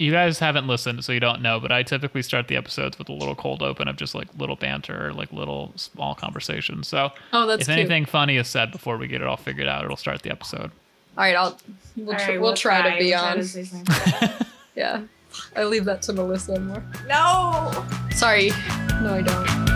[0.00, 3.08] you guys haven't listened, so you don't know, but I typically start the episodes with
[3.08, 6.88] a little cold open of just like little banter, or like little small conversations.
[6.88, 7.78] So Oh, that's if cute.
[7.78, 10.70] anything funny is said before we get it all figured out, it'll start the episode.
[11.18, 11.58] All right, I'll
[11.96, 13.38] we'll, All tr- right, we'll, try, to be We'll on.
[13.40, 15.02] to yeah,
[15.56, 16.82] I leave that to Melissa more.
[17.08, 17.84] no.
[18.14, 18.50] Sorry,
[19.02, 19.69] no, I don't.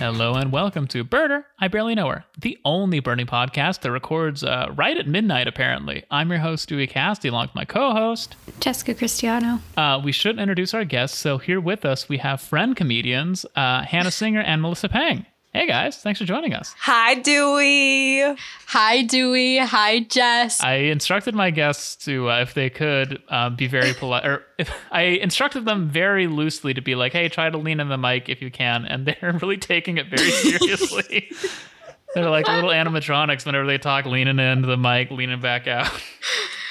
[0.00, 1.44] Hello and welcome to Birder.
[1.58, 5.46] I barely know her, the only birding podcast that records uh, right at midnight.
[5.46, 8.34] Apparently, I'm your host Dewey Cassidy, along with my co-host.
[8.60, 9.60] Jessica Cristiano.
[9.76, 11.18] Uh, we should introduce our guests.
[11.18, 15.26] So here with us, we have friend comedians uh, Hannah Singer and Melissa Peng.
[15.52, 16.76] Hey guys, thanks for joining us.
[16.78, 18.36] Hi, Dewey.
[18.68, 19.58] Hi, Dewey.
[19.58, 20.62] Hi, Jess.
[20.62, 24.70] I instructed my guests to, uh, if they could, uh, be very polite, or if
[24.92, 28.28] I instructed them very loosely to be like, "Hey, try to lean in the mic
[28.28, 31.32] if you can," and they're really taking it very seriously.
[32.14, 35.90] they're like little animatronics whenever they talk, leaning into the mic, leaning back out.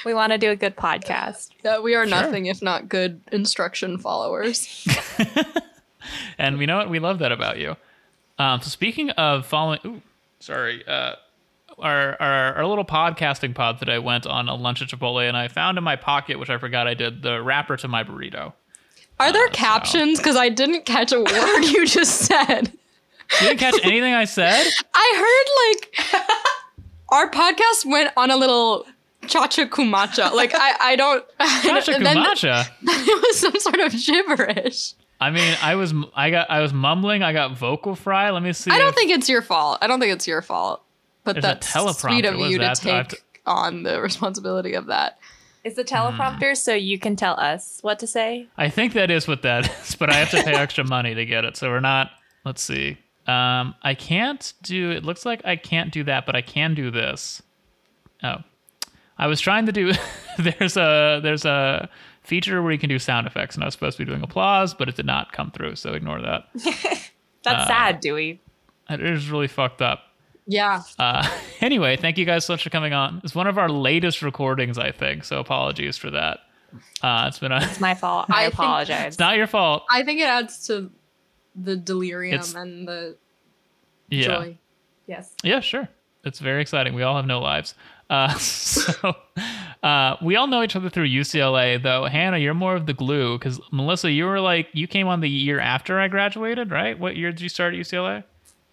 [0.06, 1.50] We want to do a good podcast.
[1.62, 4.88] yeah, we are nothing if not good instruction followers.
[6.38, 7.76] and we know what we love that about you.
[8.40, 10.02] Um, so speaking of following, ooh,
[10.38, 11.16] sorry, uh,
[11.78, 15.48] our, our our little podcasting pod today went on a lunch at Chipotle, and I
[15.48, 18.54] found in my pocket, which I forgot I did, the wrapper to my burrito.
[19.18, 20.18] Are there Uh, captions?
[20.18, 22.72] Because I didn't catch a word you just said.
[23.40, 24.66] You didn't catch anything I said?
[24.94, 26.24] I heard like
[27.10, 28.86] our podcast went on a little
[29.26, 30.32] cha-cha kumacha.
[30.32, 31.24] Like I, I don't.
[31.38, 32.70] Gotcha, and then kumacha.
[32.82, 34.94] it was some sort of gibberish.
[35.20, 37.22] I mean, I was I got I was mumbling.
[37.22, 38.30] I got vocal fry.
[38.30, 38.70] Let me see.
[38.70, 39.78] I don't if- think it's your fault.
[39.82, 40.82] I don't think it's your fault.
[41.24, 42.76] But There's a that's sweet of you to that?
[42.76, 45.18] Take to- on the responsibility of that.
[45.62, 48.46] It's a teleprompter, so you can tell us what to say.
[48.56, 51.26] I think that is what that is, but I have to pay extra money to
[51.26, 51.58] get it.
[51.58, 52.10] So we're not.
[52.46, 52.96] Let's see.
[53.26, 54.90] Um, I can't do.
[54.90, 57.42] It looks like I can't do that, but I can do this.
[58.22, 58.36] Oh,
[59.18, 59.92] I was trying to do.
[60.38, 61.90] there's a there's a
[62.22, 64.74] feature where you can do sound effects, and I was supposed to be doing applause,
[64.74, 65.76] but it did not come through.
[65.76, 66.44] So ignore that.
[67.42, 68.40] That's sad, Dewey.
[68.88, 70.00] It is really fucked up.
[70.46, 70.82] Yeah.
[70.98, 71.28] Uh,
[71.60, 73.20] anyway, thank you guys so much for coming on.
[73.24, 75.24] It's one of our latest recordings, I think.
[75.24, 76.40] So apologies for that.
[77.02, 77.62] Uh, it's been a.
[77.62, 78.26] It's my fault.
[78.30, 79.06] I I, think- apologize.
[79.14, 79.84] It's not your fault.
[79.90, 80.90] I think it adds to
[81.56, 83.16] the delirium It's- and the
[84.08, 84.26] Yeah.
[84.26, 84.58] joy.
[85.06, 85.34] yes.
[85.42, 85.88] Yeah, sure.
[86.24, 86.94] It's very exciting.
[86.94, 87.74] We all have no lives.
[88.10, 89.14] Uh, so
[89.82, 92.04] uh, we all know each other through UCLA, though.
[92.06, 95.30] Hannah, you're more of the glue because Melissa, you were like you came on the
[95.30, 96.98] year after I graduated, right?
[96.98, 98.24] What year did you start at UCLA?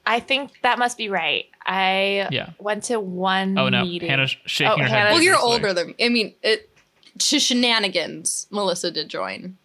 [0.05, 1.45] I think that must be right.
[1.65, 2.49] I Yeah.
[2.59, 4.09] went to one Oh no, meeting.
[4.09, 4.89] Hannah's shaking Oh, her head.
[4.89, 6.69] Hannah's- Well, you're older than I mean, it
[7.19, 8.47] to shenanigans.
[8.49, 9.57] Melissa did join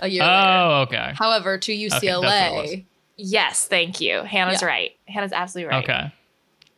[0.00, 0.34] a year later.
[0.34, 1.12] Oh, okay.
[1.14, 2.70] However, to that's what it was.
[2.70, 2.84] UCLA,
[3.18, 4.22] Yes, thank you.
[4.22, 4.68] Hannah's Yeah.
[4.68, 4.90] right.
[5.06, 5.84] Hannah's absolutely right.
[5.84, 6.12] Okay.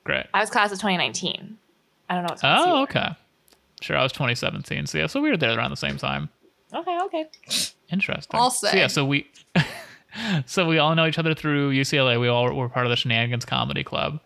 [0.02, 0.26] Great.
[0.34, 1.56] I was class of 2019.
[2.08, 3.08] I don't know what Oh, okay.
[3.80, 4.86] Sure, I was 2017.
[4.86, 6.28] So yeah, so we were there around the same time.
[6.72, 7.26] Okay, okay.
[7.90, 8.40] Interesting.
[8.40, 9.30] I'll So yeah, so we
[10.46, 12.20] so we all know each other through UCLA.
[12.20, 14.20] We all were part of the Shenanigans Comedy Club.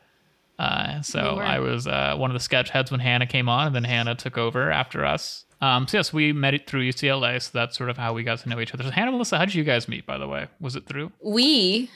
[0.58, 1.42] Uh, so We.
[1.42, 4.14] I was uh, one of the sketch heads when Hannah came on, and then Hannah
[4.14, 5.44] took over after us.
[5.60, 7.40] Um, so yes, we met it through UCLA.
[7.42, 8.84] So that's sort of how we got to know each other.
[8.84, 10.06] So Hannah, Melissa, how did you guys meet?
[10.06, 11.12] By the way, was it through?
[11.22, 11.90] we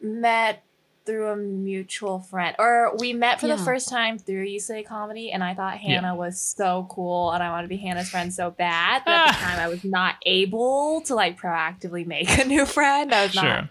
[0.00, 0.62] Met
[1.06, 5.42] through a mutual friend, or we met for the first time through UCLA comedy, and
[5.44, 5.94] I thought Yeah.
[6.00, 9.02] Hannah was so cool, and I wanted to be Hannah's friend so bad.
[9.06, 13.14] But at the time, I was not able to like proactively make a new friend.
[13.14, 13.42] I was Sure.
[13.44, 13.68] not.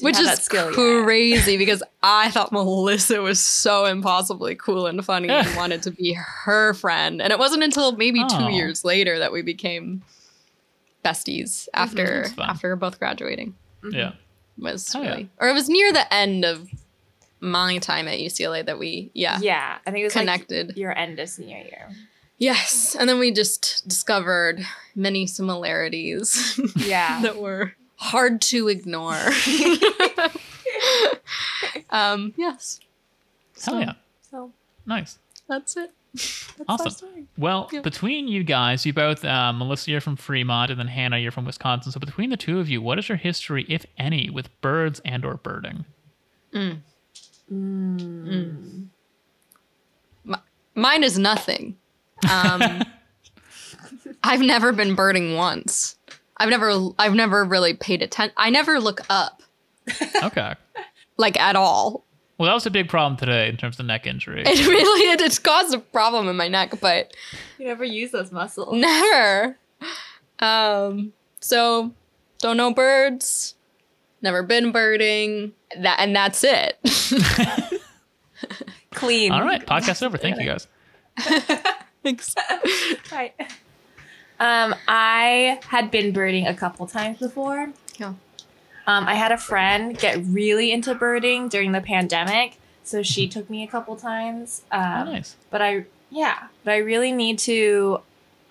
[0.00, 0.72] which is that yet.
[1.04, 6.14] crazy because I thought Melissa was so impossibly cool and funny and wanted to be
[6.44, 7.20] her friend.
[7.20, 8.38] And it wasn't until maybe Oh.
[8.48, 10.02] two years later that we became
[11.04, 12.22] besties after mm-hmm.
[12.22, 12.48] That's fun.
[12.50, 13.54] after both graduating.
[13.82, 13.94] Mm-hmm.
[13.96, 14.12] Yeah.
[14.60, 15.22] Was Oh, yeah.
[15.38, 16.68] or it was near the end of
[17.40, 20.68] my time at UCLA that we yeah, Yeah, I think it was connected.
[20.68, 21.88] like your end of senior year.
[22.38, 22.94] Yes.
[22.98, 24.60] And then we just discovered
[24.94, 27.20] many similarities Yeah.
[27.22, 29.14] that were hard to ignore.
[31.90, 32.80] um, yes.
[33.64, 33.92] Hell yeah.
[34.30, 34.52] So
[34.86, 35.18] Nice.
[35.48, 35.92] That's it.
[36.12, 37.28] That's Awesome.
[37.38, 37.80] Well, Yeah.
[37.80, 41.44] between you guys, you both, uh, Melissa, you're from Fremont, and then Hannah, you're from
[41.44, 41.92] Wisconsin.
[41.92, 45.24] So between the two of you, what is your history, if any, with birds and
[45.24, 45.84] or birding?
[50.74, 51.76] Mine is nothing.
[52.30, 52.82] Um,
[54.22, 55.96] I've never been birding once.
[56.36, 58.32] I've never I've never really paid attention.
[58.36, 59.42] I never look up
[60.22, 60.54] Okay.
[61.16, 62.04] like at all.
[62.40, 64.42] Well, that was a big problem today in terms of neck injury.
[64.46, 67.14] It really it, it's caused a problem in my neck, but
[67.58, 68.72] You never use those muscles.
[68.72, 69.58] never.
[70.38, 71.92] Um, so
[72.38, 73.56] don't know birds.
[74.22, 75.52] never been birding.
[75.80, 76.78] That and that's it.
[78.92, 79.32] Clean.
[79.32, 80.16] All right, podcast over.
[80.16, 80.66] Thank you guys.
[82.02, 82.34] Thanks.
[83.12, 83.34] Right.
[84.38, 87.70] Um, I had been birding a couple times before.
[88.86, 88.98] Yeah.
[88.98, 93.48] Um, I had a friend get really into birding during the pandemic, so she took
[93.50, 94.62] me a couple times.
[94.72, 95.36] Oh, Um, nice.
[95.50, 98.00] But I, yeah, but I really need to.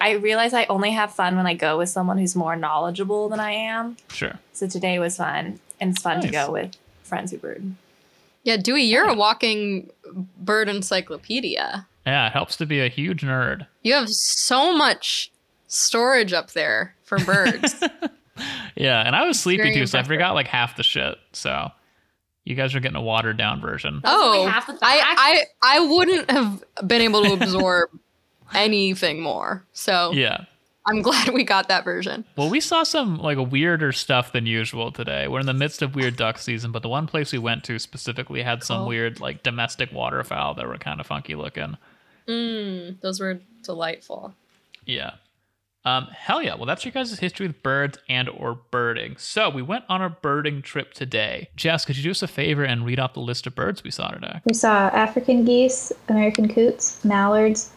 [0.01, 3.41] I realize I only have fun when I go with someone who's more knowledgeable than
[3.41, 3.97] I am.
[4.09, 4.39] Sure.
[4.53, 6.71] So today was fun, and it's fun to go with
[7.03, 7.73] friends who bird.
[8.43, 9.89] Yeah, Dewey, you're a walking
[10.37, 11.85] bird encyclopedia.
[12.05, 13.67] Yeah, it helps to be a huge nerd.
[13.83, 15.31] You have so much
[15.67, 17.75] storage up there for birds.
[18.75, 21.17] Yeah, and I was sleepy Very too, so I forgot like half the shit.
[21.33, 21.69] So
[22.45, 24.01] you guys are getting a watered down version.
[24.03, 25.43] Oh, half the I.
[25.61, 27.89] I I wouldn't have been able to absorb
[28.53, 29.65] anything more.
[29.73, 30.45] So Yeah.
[30.87, 32.25] I'm glad we got that version.
[32.35, 35.27] Well, we saw some like weirder stuff than usual today.
[35.27, 37.77] We're in the midst of weird duck season, but the one place we went to
[37.77, 38.87] specifically had some Cool.
[38.87, 41.77] weird like domestic waterfowl that were kind of funky looking.
[42.27, 44.33] Mm, those were delightful.
[44.85, 45.11] Yeah.
[45.85, 46.55] Um, hell yeah.
[46.55, 49.15] Well, that's your guys' history with birds and or birding.
[49.17, 51.49] So we went on a birding trip today.
[51.55, 53.91] Jess, could you do us a favor and read off the list of birds we
[53.91, 54.41] saw today?
[54.45, 57.71] We saw African geese, American coots, mallards,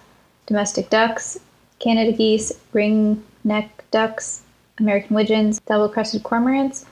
[0.46, 1.38] domestic ducks,
[1.78, 4.42] Canada geese, ring-neck ducks,
[4.78, 6.84] American wigeons, double-crested cormorants,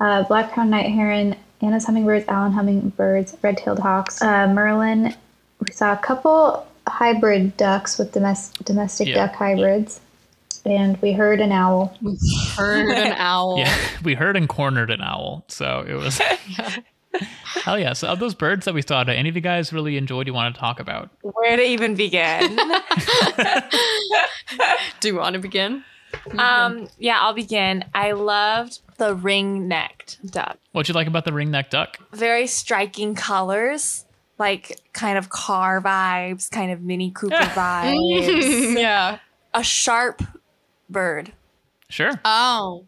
[0.00, 5.14] uh, black-crowned night heron, Anna's hummingbirds, Allen hummingbirds, red-tailed hawks, uh, merlin.
[5.60, 9.26] We saw a couple hybrid ducks with domestic domestic Yeah.
[9.26, 10.00] duck hybrids,
[10.64, 11.96] and we heard an owl.
[12.02, 12.16] We
[12.56, 13.58] heard an owl.
[13.58, 15.44] Yeah, we heard and cornered an owl.
[15.48, 16.20] So it was.
[17.64, 17.92] Hell yeah.
[17.92, 20.34] So, of those birds that we saw today, any of you guys really enjoyed you
[20.34, 21.10] want to talk about?
[21.22, 22.56] Where to even begin?
[25.00, 25.84] Do you want to begin?
[26.38, 27.84] um, yeah, I'll begin.
[27.94, 30.58] I loved the ring-necked duck.
[30.72, 31.98] What'd you like about the ringneck duck?
[32.12, 34.04] Very striking colors,
[34.38, 38.80] like kind of car vibes, kind of Mini Cooper vibes.
[38.80, 39.18] yeah.
[39.54, 40.22] A sharp
[40.90, 41.32] bird.
[41.88, 42.12] Sure.
[42.24, 42.86] Oh.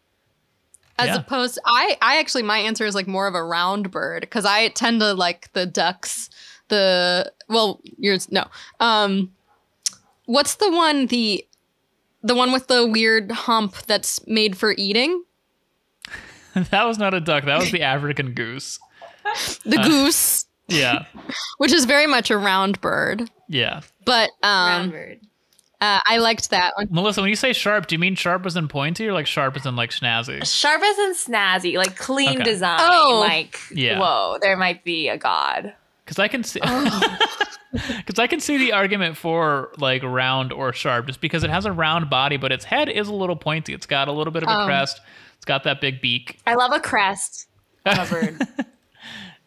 [0.99, 1.17] As Yeah.
[1.17, 4.69] opposed, I I actually my answer is like more of a round bird because I
[4.69, 6.29] tend to like the ducks.
[6.69, 8.45] The well, yours no.
[8.81, 9.33] Um,
[10.27, 11.47] what's the one the
[12.23, 15.25] the one with the weird hump that's made for eating?
[16.55, 17.45] that was not a duck.
[17.47, 18.79] That was the African goose.
[19.65, 19.87] The Uh.
[19.89, 21.07] goose, Yeah.
[21.59, 23.31] which is very much a round bird.
[23.49, 23.81] Yeah.
[24.05, 25.21] But um round bird.
[25.83, 26.87] Uh, I liked that one.
[26.91, 29.57] Melissa, when you say sharp, do you mean sharp as in pointy or like sharp
[29.57, 30.47] as in like snazzy?
[30.47, 32.45] Sharp as in snazzy, like clean Okay.
[32.45, 32.79] design.
[32.81, 33.19] Oh.
[33.21, 33.99] Like, Yeah.
[33.99, 35.75] whoa, there might be a god.
[36.05, 36.61] Because I can see.
[37.73, 41.65] Because I can see the argument for like round or sharp, just because it has
[41.65, 43.73] a round body, but its head is a little pointy.
[43.73, 44.67] It's got a little bit of a Oh.
[44.67, 45.01] crest.
[45.37, 46.39] It's got that big beak.
[46.47, 47.49] I love a crest
[47.87, 48.65] on a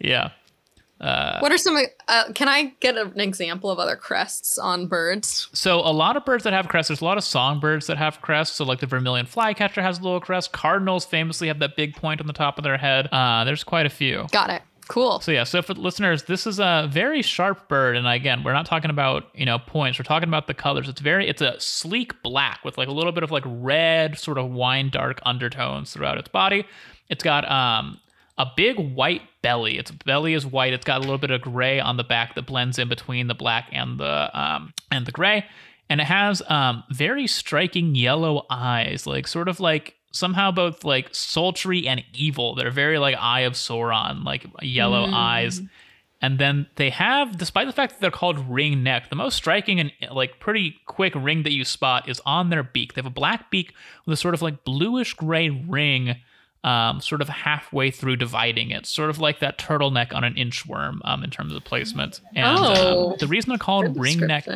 [1.02, 1.42] Yeah.
[1.42, 1.78] What are some?
[2.08, 5.50] Uh, can I get an example of other crests on birds?
[5.54, 8.22] So a lot of birds that have crests, there's a lot of songbirds that have
[8.22, 8.56] crests.
[8.56, 10.54] So like the vermilion flycatcher has a little crest.
[10.54, 13.10] Cardinals famously have that big point on the top of their head.
[13.12, 14.26] Uh, there's quite a few.
[14.32, 14.62] Got it.
[14.88, 15.20] Cool.
[15.20, 18.68] So yeah, so for listeners, this is a very sharp bird, and again, we're not
[18.68, 19.98] talking about you know points.
[19.98, 20.88] We're talking about the colors.
[20.88, 24.38] It's very, it's a sleek black with like a little bit of like red, sort
[24.38, 26.66] of wine dark undertones throughout its body.
[27.10, 28.00] It's got um
[28.38, 29.78] a big white belly.
[29.78, 30.74] Its belly is white.
[30.74, 33.36] It's got a little bit of gray on the back that blends in between the
[33.36, 35.46] black and the um and the gray,
[35.88, 41.14] and it has um very striking yellow eyes, like sort of like somehow both like
[41.14, 42.56] sultry and evil.
[42.56, 45.62] They're very like Eye of Sauron, like yellow eyes.
[46.22, 49.80] And then they have, despite the fact that they're called ring neck, the most striking
[49.80, 52.94] and like pretty quick ring that you spot is on their beak.
[52.94, 53.74] They have a black beak
[54.06, 56.16] with a sort of like bluish gray ring,
[56.66, 60.98] um, sort of halfway through dividing it, sort of like that turtleneck on an inchworm
[61.06, 62.20] um, in terms of placement.
[62.36, 63.12] And Oh.
[63.12, 64.46] um, the reason they're called ring neck.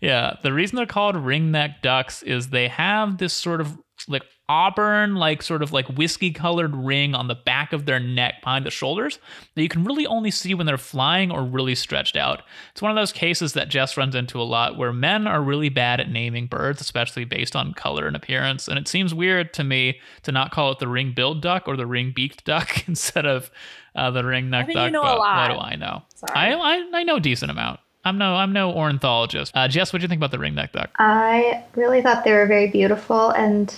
[0.00, 3.76] Yeah, the reason they're called ringneck ducks is they have this sort of
[4.08, 4.22] like
[4.52, 8.66] auburn, like sort of like whiskey colored ring on the back of their neck behind
[8.66, 9.18] the shoulders
[9.54, 12.42] that you can really only see when they're flying or really stretched out.
[12.72, 15.70] It's one of those cases that Jess runs into a lot where men are really
[15.70, 18.68] bad at naming birds, especially based on color and appearance.
[18.68, 21.76] And it seems weird to me to not call it the ring billed duck or
[21.76, 23.50] the ring beaked duck instead of
[23.94, 24.84] uh, the ringneck I think duck.
[24.86, 25.48] you know a but lot.
[25.50, 26.02] What do I know?
[26.34, 27.80] I, I I know a decent amount.
[28.04, 29.52] I'm no I'm no ornithologist.
[29.54, 30.90] Uh, Jess, what do you think about the ringneck duck?
[30.98, 33.74] I really thought they were very beautiful, and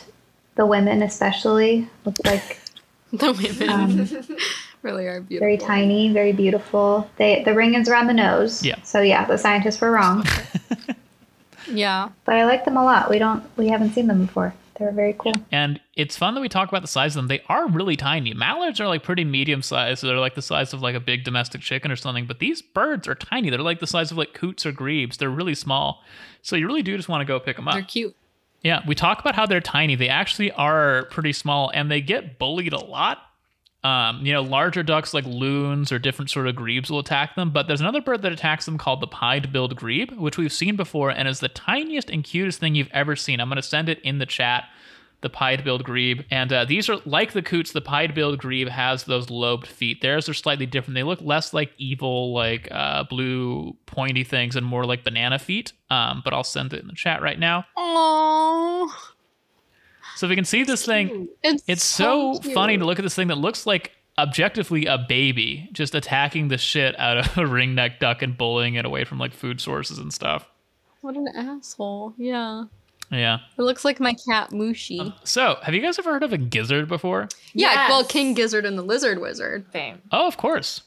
[0.57, 2.59] the women especially look like
[3.13, 4.37] The women um,
[4.83, 5.45] really are beautiful.
[5.47, 7.09] very tiny, very beautiful.
[7.17, 8.65] They the ring is around the nose.
[8.65, 8.81] Yeah.
[8.83, 10.25] So yeah, the scientists were wrong,
[11.69, 12.11] Yeah.
[12.25, 13.09] but I like them a lot.
[13.09, 14.55] We don't we haven't seen them before.
[14.79, 15.35] They're very cool.
[15.53, 17.29] And it's fun that we talk about the size of them.
[17.29, 18.35] They are really tiny.
[18.35, 20.01] Mallards are like pretty medium sized.
[20.01, 22.27] So they're like the size of like a big domestic chicken or something.
[22.27, 23.51] But these birds are tiny.
[23.51, 25.17] They're like the size of like coots or grebes.
[25.19, 26.03] They're really small.
[26.43, 27.75] So you really do just want to go pick them up.
[27.75, 28.17] They're cute.
[28.65, 29.95] Yeah, we talk about how they're tiny.
[29.95, 33.19] They actually are pretty small and they get bullied a lot.
[33.85, 37.51] Um, you know, larger ducks like loons or different sort of grebes will attack them,
[37.51, 41.11] but there's another bird that attacks them called the pied-billed grebe, which we've seen before
[41.11, 43.41] and is the tiniest and cutest thing you've ever seen.
[43.41, 44.65] I'm going to send it in the chat,
[45.25, 46.21] the pied-billed grebe.
[46.31, 50.01] And uh, these are like the coots, the pied-billed grebe has those lobed feet.
[50.03, 50.95] Theirs are slightly different.
[50.95, 55.73] They look less like evil, like uh, blue pointy things and more like banana feet.
[55.91, 57.65] Um, but I'll send it in the chat right now.
[57.77, 58.95] Oh,
[60.17, 61.29] So we can see this thing.
[61.43, 62.55] it's It's so cute.
[62.55, 66.59] funny to look at this thing that looks like objectively a baby just attacking the
[66.59, 70.13] shit out of a ringneck duck and bullying it away from like food sources and
[70.13, 70.49] stuff.
[71.01, 72.15] What an asshole!
[72.17, 72.65] Yeah,
[73.15, 73.39] Yeah.
[73.59, 75.01] it looks like my cat Mushi.
[75.01, 77.29] Uh, so, have you guys ever heard of a gizzard before?
[77.53, 79.67] yeah, well, King Gizzard and the Lizard Wizard.
[79.73, 80.03] Fame.
[80.11, 80.83] Oh, of course.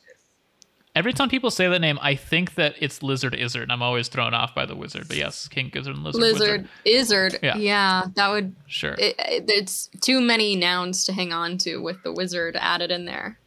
[0.96, 4.08] Every time people say that name, I think that it's Lizard Izzard, and I'm always
[4.08, 5.08] thrown off by the wizard.
[5.08, 6.22] But yes, King Gizzard and Lizard.
[6.22, 6.70] Lizard, Wizard.
[6.86, 7.40] Izzard.
[7.44, 7.56] Yeah.
[7.58, 8.06] Yeah.
[8.16, 8.56] that would.
[8.66, 8.96] Sure.
[8.98, 13.06] It, it, it's too many nouns to hang on to with the wizard added in
[13.06, 13.38] there.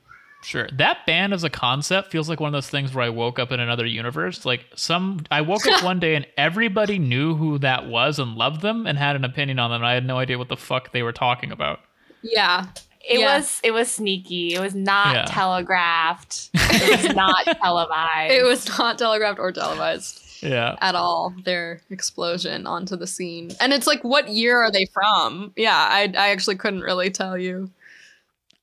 [0.43, 0.69] Sure.
[0.73, 3.53] That band as a concept feels like one of those things where I woke up
[3.53, 4.47] in another universe.
[4.47, 8.63] Like some I woke up one day and everybody knew who that was and loved
[8.63, 10.93] them and had an opinion on them and I had no idea what the fuck
[10.93, 11.81] they were talking about.
[12.23, 12.67] Yeah,
[13.03, 13.37] It Yeah.
[13.39, 14.55] was it was sneaky.
[14.55, 15.25] It was not Yeah.
[15.27, 16.51] telegraphed.
[16.55, 18.33] It was not televised.
[18.33, 20.77] it was not telegraphed or televised Yeah.
[20.81, 21.35] at all.
[21.45, 25.53] Their explosion onto the scene, and it's like, what year are they from?
[25.57, 27.71] Yeah, I I actually couldn't really tell you.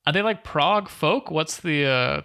[0.08, 1.30] Are they like prog folk?
[1.30, 2.22] What's the uh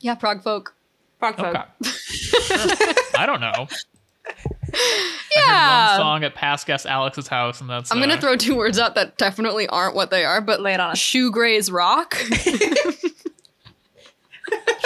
[0.00, 0.74] Yeah, Prague folk.
[1.18, 1.46] Frog folk.
[1.46, 1.62] okay.
[3.16, 3.68] I don't know.
[4.28, 5.86] I Yeah.
[5.86, 8.54] heard one song at past guest Alex's house and that's I'm gonna uh, throw two
[8.54, 10.98] words out that definitely aren't what they are, but Lay it on us.
[11.00, 12.16] shoegraze rock.
[12.16, 12.58] Shoe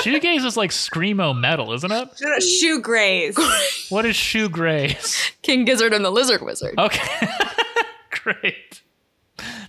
[0.20, 2.42] Shoegaze is like screamo metal, isn't it?
[2.44, 3.37] Shoe graze.
[3.88, 5.32] What is shoe shoegraze?
[5.42, 6.78] King Gizzard and the Lizard Wizard.
[6.78, 7.28] Okay.
[8.23, 8.82] Great.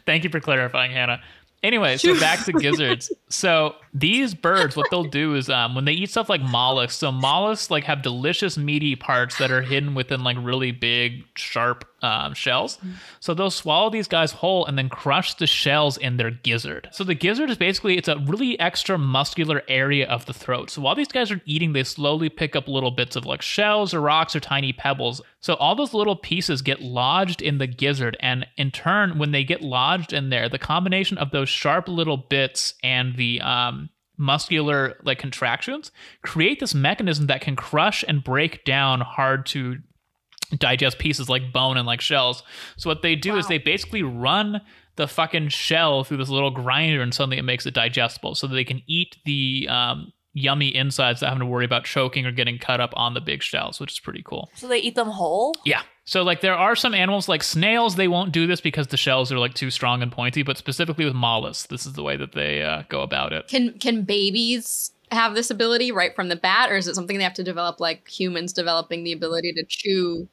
[0.06, 1.22] Thank you for clarifying, Hannah.
[1.64, 3.12] Anyway, so back to gizzards.
[3.30, 7.12] So these birds, what they'll do is um, when they eat stuff like mollusks, so
[7.12, 12.36] mollusks like have delicious meaty parts that are hidden within like really big, sharp um,
[12.36, 12.77] shells.
[13.20, 16.89] So they'll swallow these guys whole and then crush the shells in their gizzard.
[16.92, 20.70] So the gizzard is basically it's a really extra muscular area of the throat.
[20.70, 23.94] So while these guys are eating, they slowly pick up little bits of like shells
[23.94, 25.22] or rocks or tiny pebbles.
[25.39, 29.44] So all those little pieces get lodged in the gizzard, and in turn, when they
[29.44, 33.87] get lodged in there, the combination of those sharp little bits and the um,
[34.18, 35.92] muscular like contractions
[36.24, 39.78] create this mechanism that can crush and break down hard to
[40.58, 42.44] digest pieces like bone and like shells.
[42.78, 44.62] So what they do is they basically run
[44.96, 48.56] the fucking shell through this little grinder and suddenly it makes it digestible so that
[48.56, 52.58] they can eat the um, yummy insides without having to worry about choking or getting
[52.58, 54.50] cut up on the big shells, which is pretty cool.
[54.56, 55.54] So they eat them whole?
[55.66, 55.82] Yeah.
[56.08, 59.30] So like there are some animals like snails, they won't do this because the shells
[59.30, 62.32] are like too strong and pointy, but specifically with mollusks, this is the way that
[62.32, 63.50] they uh, go about it.
[63.50, 67.26] Can can babies have this ability right from the bat, or is it something they
[67.26, 70.30] have to develop like humans developing the ability to chew?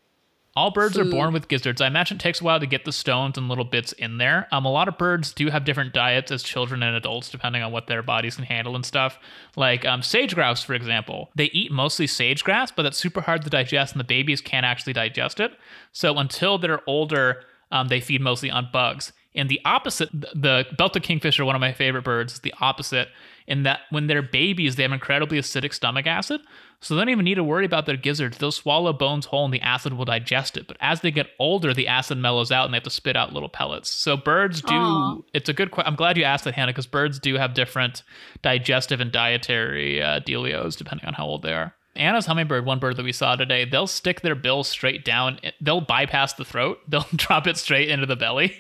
[0.57, 1.81] All birds are born with gizzards.
[1.81, 4.47] I imagine it takes a while to get the stones and little bits in there.
[4.53, 7.73] Um, a lot of birds do have different diets as children and adults, depending on
[7.73, 9.19] what their bodies can handle and stuff.
[9.57, 13.43] Like um, sage grouse, for example, they eat mostly sage grass, but that's super hard
[13.43, 15.51] to digest, and the babies can't actually digest it.
[15.91, 17.43] So until they're older,
[17.73, 19.13] um, they feed mostly on bugs.
[19.35, 23.09] And the opposite, the belted kingfisher, one of my favorite birds, is the opposite
[23.49, 26.41] in that when they're babies, they have incredibly acidic stomach acid.
[26.85, 28.37] So they don't even need to worry about their gizzards.
[28.37, 30.69] They'll swallow bones whole and the acid will digest it.
[30.69, 33.33] But as they get older, the acid mellows out and they have to spit out
[33.33, 33.89] little pellets.
[33.91, 35.17] So birds do, Aw.
[35.33, 35.91] it's a good question.
[35.91, 38.03] I'm glad you asked that, Hannah, because birds do have different
[38.43, 41.75] digestive and dietary uh, dealios depending on how old they are.
[41.97, 45.39] Anna's hummingbird, one bird that we saw today, they'll stick their bill straight down.
[45.61, 46.81] They'll bypass the throat.
[46.89, 48.55] They'll drop it straight into the belly.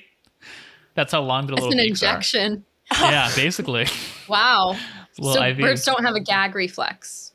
[0.94, 2.64] That's how long their It's little an beaks injection.
[2.92, 3.10] are.
[3.10, 3.86] Yeah, basically.
[4.28, 4.76] Wow.
[5.16, 5.60] So IVs.
[5.60, 7.33] birds don't have a gag reflex.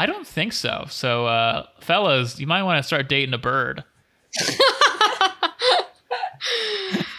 [0.00, 0.86] I don't think so.
[0.88, 3.84] So, uh, fellas, you might want to start dating a bird.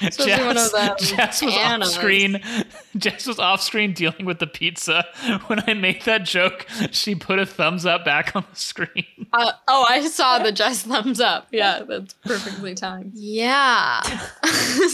[0.02, 2.42] Especially one of Jess was off screen.
[2.98, 5.06] Jess was off screen dealing with the pizza.
[5.48, 9.06] When I made that joke, she put a thumbs up back on the screen.
[9.32, 11.48] Uh, oh, I saw the Jess thumbs up.
[11.52, 13.12] Yeah, that's perfectly timed.
[13.14, 14.02] Yeah.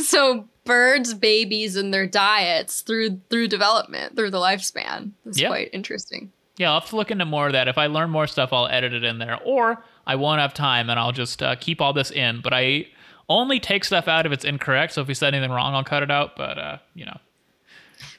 [0.04, 5.12] so birds, babies, and their diets through through development, through the lifespan.
[5.24, 5.48] That's Yeah.
[5.48, 6.34] quite interesting.
[6.58, 7.68] Yeah, I'll have to look into more of that.
[7.68, 10.90] If I learn more stuff, I'll edit it in there, or I won't have time
[10.90, 12.42] and I'll just uh, keep all this in.
[12.42, 12.88] But I
[13.30, 14.94] Only take stuff out if it's incorrect.
[14.94, 16.36] So if we said anything wrong, I'll cut it out.
[16.36, 17.18] But uh, you know,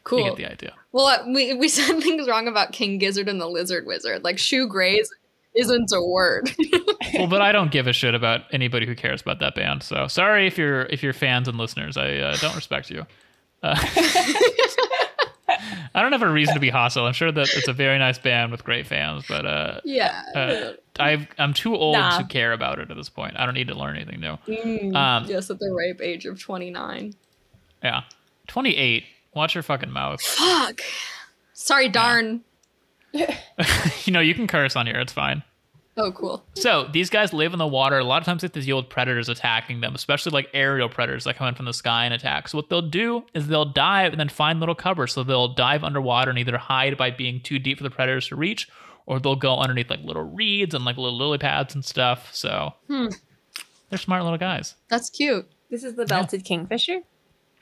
[0.05, 0.19] Cool.
[0.21, 0.75] you get the idea.
[0.93, 4.23] Well, uh, we we said things wrong about King Gizzard and the Lizard Wizard.
[4.23, 5.11] Like shoe graze
[5.55, 6.55] isn't a word.
[7.15, 9.83] well, but I don't give a shit about anybody who cares about that band.
[9.83, 11.97] So sorry if you're if you're fans and listeners.
[11.97, 13.05] I uh, don't respect you.
[15.95, 17.07] I don't have a reason to be hostile.
[17.07, 20.23] I'm sure that it's a very nice band with great fans, but uh, yeah.
[20.35, 22.19] uh, I've, I'm too old Nah.
[22.19, 23.35] to care about it at this point.
[23.39, 24.37] I don't need to learn anything new.
[24.47, 27.15] Mm, Um, just at the ripe age of 29.
[27.83, 28.03] Yeah,
[28.49, 29.05] 28.
[29.35, 30.21] Watch your fucking mouth.
[30.21, 30.81] Fuck.
[31.53, 32.43] Sorry, darn.
[33.13, 34.99] you know you can curse on here.
[35.01, 35.43] It's fine.
[36.01, 36.45] Oh, cool.
[36.55, 37.99] So these guys live in the water.
[37.99, 41.35] A lot of times, if these old predators attacking them, especially like aerial predators that
[41.37, 42.49] come in from the sky and attack.
[42.49, 45.13] So what they'll do is they'll dive and then find little covers.
[45.13, 48.37] So they'll dive underwater and either hide by being too deep for the predators to
[48.37, 48.69] reach,
[49.07, 52.33] or they'll go underneath like little reeds and like little lily pads and stuff.
[52.33, 53.09] So Hmm.
[53.91, 54.77] they're smart little guys.
[54.89, 55.51] That's cute.
[55.71, 57.01] This is the belted kingfisher.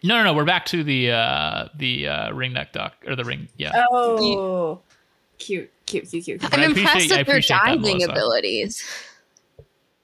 [0.02, 0.34] No, no, no.
[0.34, 3.48] We're back to the uh, the uh, ringneck duck or the ring.
[3.56, 3.72] Yeah.
[3.90, 4.80] Oh,
[5.38, 6.40] cute, cute, cute, cute.
[6.40, 8.84] But I'm impressed I at their appreciate that, diving abilities.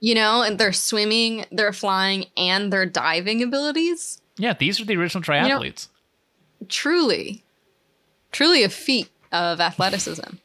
[0.01, 4.21] You know, and they're swimming, they're flying, and their diving abilities.
[4.37, 5.89] Yeah, these are the original know- triathletes.
[6.69, 7.45] Truly,
[8.31, 10.37] truly a feat of athleticism.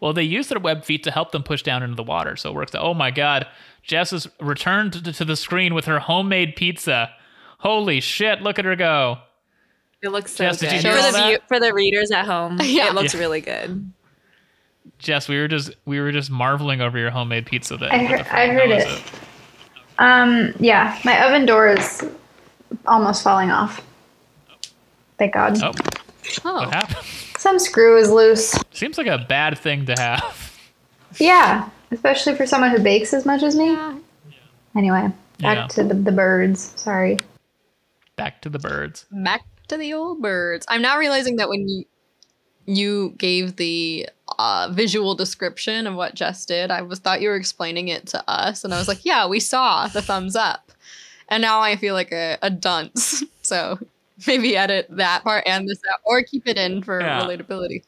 [0.00, 2.36] Well, they use their web feet to help them push down into the water.
[2.36, 2.72] So it works.
[2.74, 3.46] Oh my God.
[3.82, 7.10] Jess has returned to, to the screen with her homemade pizza.
[7.58, 9.18] Holy shit, look at her go.
[10.02, 11.28] It looks so Jess, did good you hear for the that?
[11.28, 12.58] view, for the readers at home.
[12.62, 12.88] Yeah.
[12.88, 13.20] it looks Yeah.
[13.20, 13.90] really good.
[14.98, 17.76] Jess, we were just we were just marveling over your homemade pizza.
[17.76, 18.88] That I heard- the fuck- I heard how it.
[18.88, 19.02] is
[19.98, 22.04] Um, yeah, my oven door is
[22.86, 23.80] almost falling off.
[25.18, 25.62] Thank God.
[25.62, 25.72] Oh,
[26.44, 27.06] Oh, what happened?
[27.38, 28.54] Some screw is loose.
[28.72, 30.52] Seems like a bad thing to have.
[31.18, 33.72] Yeah, especially for someone who bakes as much as me.
[33.72, 33.96] yeah.
[34.76, 35.66] Anyway, back Yeah.
[35.68, 36.72] to the, the birds.
[36.76, 37.18] Sorry.
[38.16, 39.06] Back to the birds.
[39.10, 40.66] Back to the old birds.
[40.68, 41.84] I'm now realizing that when you
[42.66, 47.36] you gave the uh, visual description of what Jess did, I was thought you were
[47.36, 50.72] explaining it to us, and I was like, "Yeah, we saw the thumbs up,"
[51.28, 53.22] and now I feel like a, a dunce.
[53.46, 53.78] So
[54.26, 57.22] maybe edit that part and this out, or keep it in for Yeah.
[57.22, 57.84] relatability.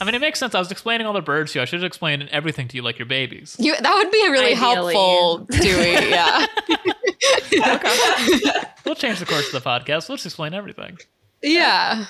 [0.00, 0.56] I mean, it makes sense.
[0.56, 1.62] I was explaining all the birds to you.
[1.62, 3.54] I should have explained everything to you like your babies.
[3.60, 4.94] You, that would be a really Ideally.
[4.94, 5.92] helpful, Dewey.
[6.10, 6.46] Yeah,
[8.84, 10.08] We'll change the course of the podcast.
[10.08, 10.98] Let's explain everything.
[11.42, 12.04] yeah.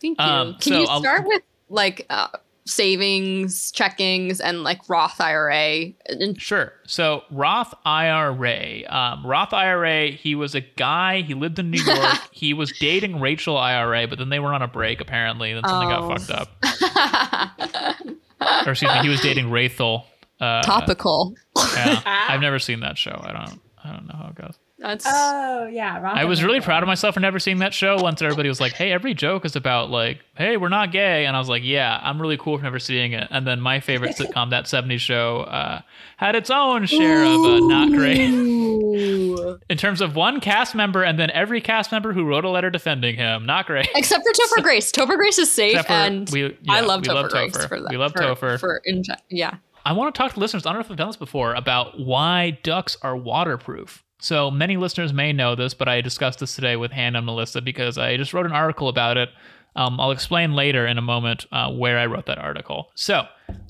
[0.00, 0.24] Thank you.
[0.24, 2.28] Um, Can so you I'll- start with like uh,
[2.68, 5.92] savings, checkings, and like Roth IRA?
[6.36, 6.72] Sure.
[6.86, 8.82] So Roth IRA.
[8.88, 10.10] Um, Roth IRA.
[10.10, 11.22] He was a guy.
[11.22, 12.18] He lived in New York.
[12.30, 15.52] he was dating Rachel IRA, but then they were on a break apparently.
[15.54, 16.08] Then something Oh.
[16.08, 18.04] got fucked up.
[18.66, 20.06] Or excuse me, he was dating Rachel.
[20.40, 21.34] Uh, Topical.
[21.74, 22.00] Yeah.
[22.06, 23.20] I've never seen that show.
[23.22, 23.60] I don't.
[23.82, 24.58] I don't know how it goes.
[24.78, 27.96] That's Oh yeah, Rock I was really proud of myself for never seeing that show.
[28.00, 31.34] Once everybody was like, "Hey, every joke is about like, hey, we're not gay," and
[31.34, 34.16] I was like, "Yeah, I'm really cool for never seeing it." And then my favorite
[34.16, 35.80] sitcom, that '70s show, uh,
[36.16, 38.20] had its own share of uh, not great
[39.68, 42.70] in terms of one cast member, and then every cast member who wrote a letter
[42.70, 43.44] defending him.
[43.46, 43.88] Not great.
[43.96, 44.92] Except for Topher Grace.
[44.92, 47.68] Topher Grace is safe, for and we- I yeah, love we Topher love Grace Topher.
[47.68, 47.90] for that.
[47.90, 48.60] We love for, Topher.
[48.60, 49.56] For in, yeah.
[49.84, 50.66] I want to talk to listeners.
[50.66, 54.04] I don't know if I've done this before about why ducks are waterproof.
[54.20, 57.60] So many listeners may know this, but I discussed this today with Hannah and Melissa
[57.62, 59.28] because I just wrote an article about it.
[59.76, 62.90] Um, I'll explain later in a moment uh, where I wrote that article.
[62.96, 63.26] So,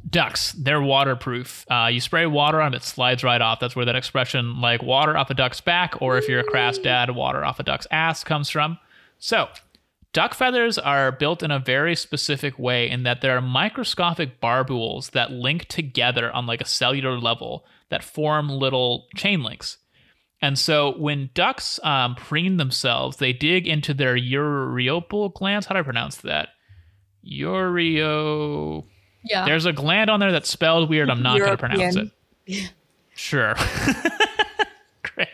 [0.09, 1.67] ducks, they're waterproof.
[1.71, 3.61] Uh, you spray water on it, it slides right off.
[3.61, 6.79] That's where that expression, like water off a duck's back, or if you're a crass
[6.79, 8.79] dad, water off a duck's ass, comes from.
[9.19, 9.49] So,
[10.15, 15.11] Duck feathers are built in a very specific way in that there are microscopic barbules
[15.11, 19.77] that link together on like a cellular level that form little chain links.
[20.41, 25.67] And so when ducks um, preen themselves, they dig into their ureopal glands.
[25.67, 26.51] How do I pronounce that?
[27.29, 28.85] Ureo.
[29.25, 29.45] Yeah.
[29.45, 31.11] There's a gland on there that's spelled weird.
[31.11, 32.11] I'm not going to pronounce it.
[33.19, 33.57] Sure.
[35.03, 35.29] Great.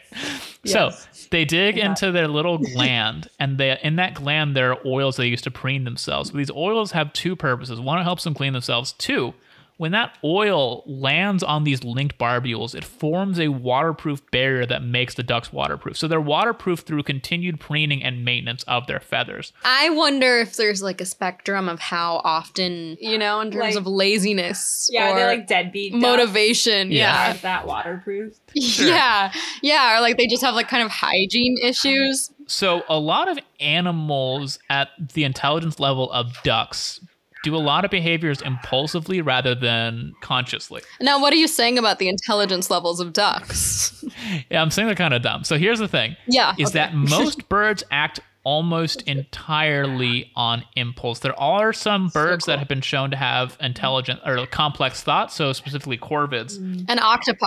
[0.65, 0.91] So
[1.31, 5.27] they dig into their little gland, and they in that gland there are oils they
[5.27, 6.31] use to preen themselves.
[6.31, 7.79] But these oils have two purposes.
[7.79, 8.93] One, it helps them clean themselves.
[8.93, 9.35] Two,
[9.77, 15.15] when that oil lands on these linked barbules, it forms a waterproof barrier that makes
[15.15, 15.97] the ducks waterproof.
[15.97, 19.53] So they're waterproof through continued preening and maintenance of their feathers.
[19.65, 23.77] I wonder if there's like a spectrum of how often, you know, in terms Like-
[23.77, 26.03] of laziness Yeah, or they're like deadbeat ducks.
[26.03, 26.93] motivation.
[26.93, 27.29] Yeah.
[27.29, 27.35] Yeah.
[27.35, 28.35] Is that waterproof?
[28.55, 29.33] Yeah.
[29.63, 29.97] Yeah.
[29.97, 32.31] Or like they just have like kind of hygiene issues.
[32.47, 37.01] So a lot of animals at the intelligence level of ducks
[37.45, 40.83] do a lot of behaviors impulsively rather than consciously.
[41.01, 43.93] Now, what are you saying about the intelligence levels of ducks?
[44.51, 45.45] Yeah, I'm saying they're kind of dumb.
[45.45, 46.79] So here's the thing: Yeah, is okay.
[46.79, 51.19] that most birds act almost entirely on impulse.
[51.21, 52.59] There are some birds that cool.
[52.61, 55.35] have been shown to have intelligent or complex thoughts.
[55.35, 56.57] So specifically corvids
[56.89, 57.47] And octopi.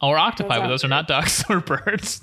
[0.00, 2.20] or octopi, but Those those are not ducks or birds.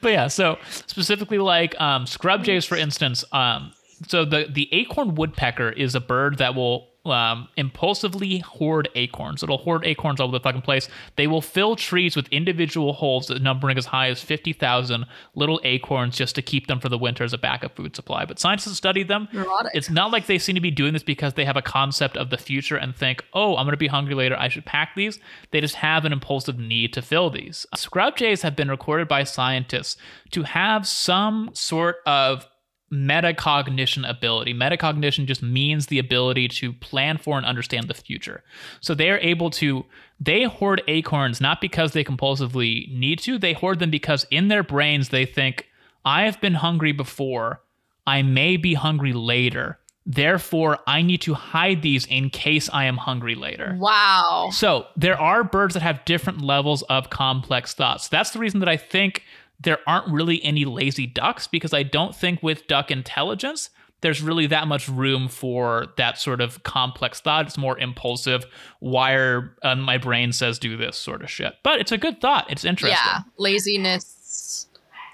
[0.00, 3.24] but yeah, so specifically like um, scrub jays, for instance.
[3.32, 3.72] Um,
[4.06, 9.42] so the the acorn woodpecker is a bird that will um, impulsively hoard acorns.
[9.42, 10.88] It'll hoard acorns all over the fucking place.
[11.16, 15.60] They will fill trees with individual holes that numbering as high as fifty thousand little
[15.64, 18.24] acorns just to keep them for the winter as a backup food supply.
[18.24, 19.28] But scientists have studied them.
[19.32, 19.72] Neurotic.
[19.74, 22.30] It's not like they seem to be doing this because they have a concept of
[22.30, 24.36] the future and think, oh, I'm going to be hungry later.
[24.38, 25.18] I should pack these.
[25.50, 27.66] They just have an impulsive need to fill these.
[27.74, 29.96] Scrub jays have been recorded by scientists
[30.32, 32.46] to have some sort of
[32.92, 34.54] metacognition ability.
[34.54, 38.42] Metacognition just means the ability to plan for and understand the future.
[38.80, 39.84] So they are able to
[40.20, 44.62] they hoard acorns not because they compulsively need to, they hoard them because in their
[44.62, 45.68] brains they think
[46.04, 47.60] I have been hungry before.
[48.06, 49.78] I may be hungry later.
[50.10, 53.76] Therefore, I need to hide these in case I am hungry later.
[53.78, 54.48] Wow.
[54.50, 58.08] So there are birds that have different levels of complex thoughts.
[58.08, 59.24] That's the reason that I think
[59.60, 64.46] there aren't really any lazy ducks because I don't think with duck intelligence there's really
[64.46, 67.46] that much room for that sort of complex thought.
[67.46, 68.46] It's more impulsive.
[68.80, 71.54] Wire uh, my brain says do this sort of shit.
[71.64, 72.48] But it's a good thought.
[72.48, 72.96] It's interesting.
[73.04, 74.68] Yeah, laziness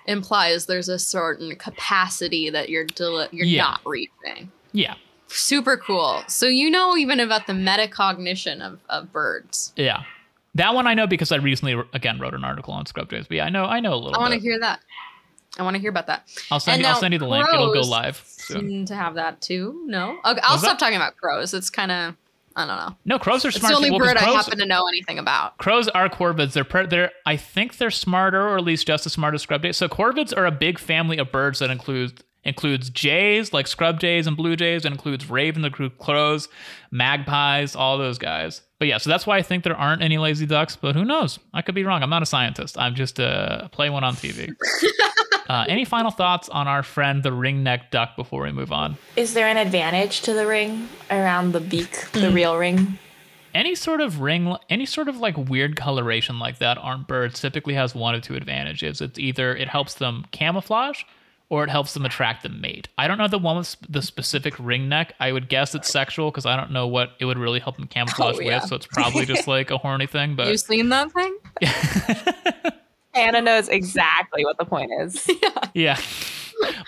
[0.06, 3.62] implies there's a certain capacity that you're deli- you're Yeah.
[3.62, 4.52] not reaching.
[4.72, 4.96] Yeah.
[5.28, 6.22] Super cool.
[6.28, 9.72] So you know even about the metacognition of, of birds.
[9.76, 10.02] Yeah.
[10.56, 13.26] That one I know because I recently again wrote an article on scrub jays.
[13.26, 14.80] But yeah, I know I know a little I want to hear that.
[15.58, 16.28] I want to hear about that.
[16.50, 17.46] I'll send And you I'll send you the link.
[17.52, 18.84] It'll go live soon.
[18.86, 19.82] To have that too.
[19.86, 21.54] No, okay, I'll stop that- talking about crows.
[21.54, 22.14] It's kind of
[22.56, 22.96] I don't know.
[23.04, 23.72] No, crows are It's smart.
[23.72, 25.58] the only well, bird I happen to know anything about.
[25.58, 26.52] crows are corvids.
[26.52, 29.62] They're per- they're I think they're smarter or at least just as smart as scrub
[29.62, 29.76] jays.
[29.76, 34.26] So corvids are a big family of birds that includes includes jays like scrub jays
[34.28, 34.84] and blue jays.
[34.84, 36.48] It includes ravens, includes crows,
[36.92, 38.62] magpies, all those guys.
[38.84, 40.76] But yeah, so that's why I think there aren't any lazy ducks.
[40.76, 41.38] But who knows?
[41.54, 42.02] I could be wrong.
[42.02, 42.78] I'm not a scientist.
[42.78, 44.54] I'm just uh, play one on TV.
[45.48, 48.98] uh, any final thoughts on our friend the ringneck duck before we move on?
[49.16, 52.98] Is there an advantage to the ring around the beak, the real ring?
[53.54, 57.74] any sort of ring any sort of like weird coloration like that on birds typically
[57.74, 61.04] has one of two advantages it's either it helps them camouflage
[61.50, 64.54] or it helps them attract the mate i don't know the one with the specific
[64.58, 67.60] ring neck i would guess it's sexual because i don't know what it would really
[67.60, 68.60] help them camouflage Oh, yeah.
[68.60, 71.36] with so it's probably just like a horny thing But You but seen that thing?
[73.14, 75.28] Anna knows exactly what the point is.
[75.74, 75.98] yeah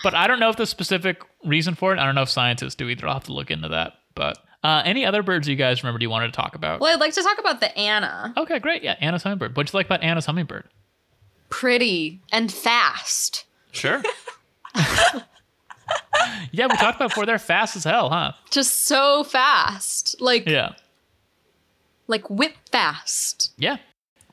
[0.03, 2.75] but i don't know if the specific reason for it i don't know if scientists
[2.75, 5.83] do either i'll have to look into that but uh, any other birds you guys
[5.83, 8.33] remember you wanted to talk about Well, I'd like to talk about the Anna.
[8.37, 10.65] okay great yeah anna's hummingbird what'd you like about anna's hummingbird
[11.49, 13.45] Pretty and fast.
[13.71, 14.01] Sure.
[16.51, 17.25] yeah, we talked about before.
[17.25, 18.33] They're fast as hell, huh?
[18.51, 20.19] Just so fast.
[20.21, 20.73] Like Yeah.
[22.07, 23.51] like whip fast.
[23.57, 23.77] Yeah.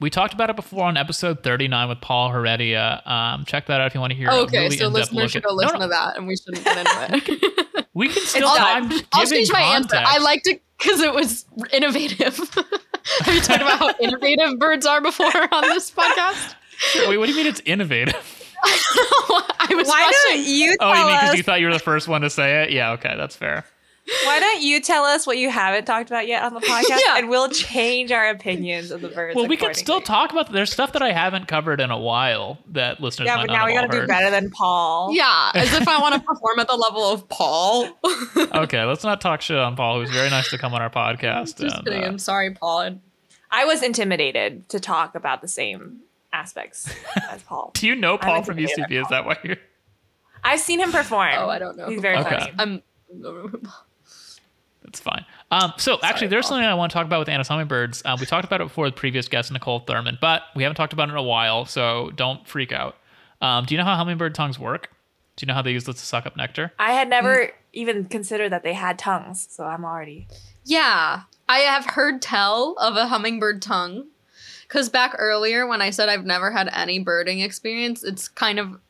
[0.01, 3.01] We talked about it before on episode 39 with Paul Heredia.
[3.07, 5.45] Um, check that out if you want to hear a okay, really so listeners should
[5.45, 7.87] go No, listen no, to that and we shouldn't get into it.
[7.95, 9.97] We can still I'll- I'll change my answer.
[9.99, 12.37] I liked it because it was innovative.
[13.21, 16.55] Have you talked about how innovative birds are before on this podcast?
[17.07, 18.44] Wait, what do you mean it's innovative?
[18.66, 20.42] I was Why rushing.
[20.44, 22.62] don't you Oh, you mean because you thought you were the first one to say
[22.64, 22.72] it?
[22.72, 23.64] Yeah, okay, that's fair.
[24.27, 27.16] Why don't you tell us what you haven't talked about yet on the podcast, Yeah.
[27.16, 29.35] and we'll change our opinions of the birds.
[29.35, 32.59] Well, we can still talk about there's stuff that I haven't covered in a while
[32.72, 34.09] that listeners Yeah, might but not now we got to do heard.
[34.09, 35.14] better than Paul.
[35.14, 37.88] Yeah, as if I want to perform at the level of Paul.
[38.37, 41.59] Okay, let's not talk shit on Paul, who's very nice to come on our podcast.
[41.59, 42.05] Just and, kidding.
[42.05, 42.98] uh, I'm sorry, Paul.
[43.50, 46.00] I was intimidated to talk about the same
[46.35, 46.92] aspects
[47.31, 47.70] as Paul.
[47.75, 49.03] do you know Paul from intimidated UCB?
[49.03, 49.57] Is that why you're
[50.42, 51.31] I've seen him perform.
[51.38, 51.87] Oh, I don't know.
[51.88, 52.38] He's very Paul Okay.
[52.38, 52.53] funny.
[52.59, 52.83] I'm.
[54.83, 55.25] That's fine.
[55.51, 56.57] Um, so actually, there's Paul.
[56.57, 58.03] something I want to talk about with Anna's hummingbirds.
[58.05, 60.92] Uh, we talked about it before with previous guest Nicole Thurman, but we haven't talked
[60.92, 62.97] about it in a while, so don't freak out.
[63.40, 64.90] Um, do you know how hummingbird tongues work?
[65.37, 66.73] Do you know how they use this to suck up nectar?
[66.79, 70.29] I had never even considered that they had tongues, so I'm already.
[70.64, 74.09] Yeah, I have heard tell of a hummingbird tongue.
[74.66, 78.81] Because back earlier, when I said I've never had any birding experience, it's kind of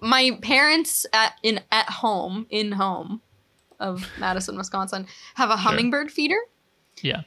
[0.00, 3.22] my parents at in at home in home
[3.80, 6.38] of Madison, Wisconsin, have a hummingbird feeder.
[7.00, 7.22] Yeah.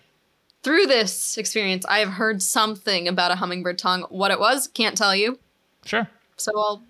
[0.63, 4.03] Through this experience, I have heard something about a hummingbird tongue.
[4.09, 5.37] What it was, can't tell you.
[5.85, 6.09] Sure.
[6.37, 6.83] So I'll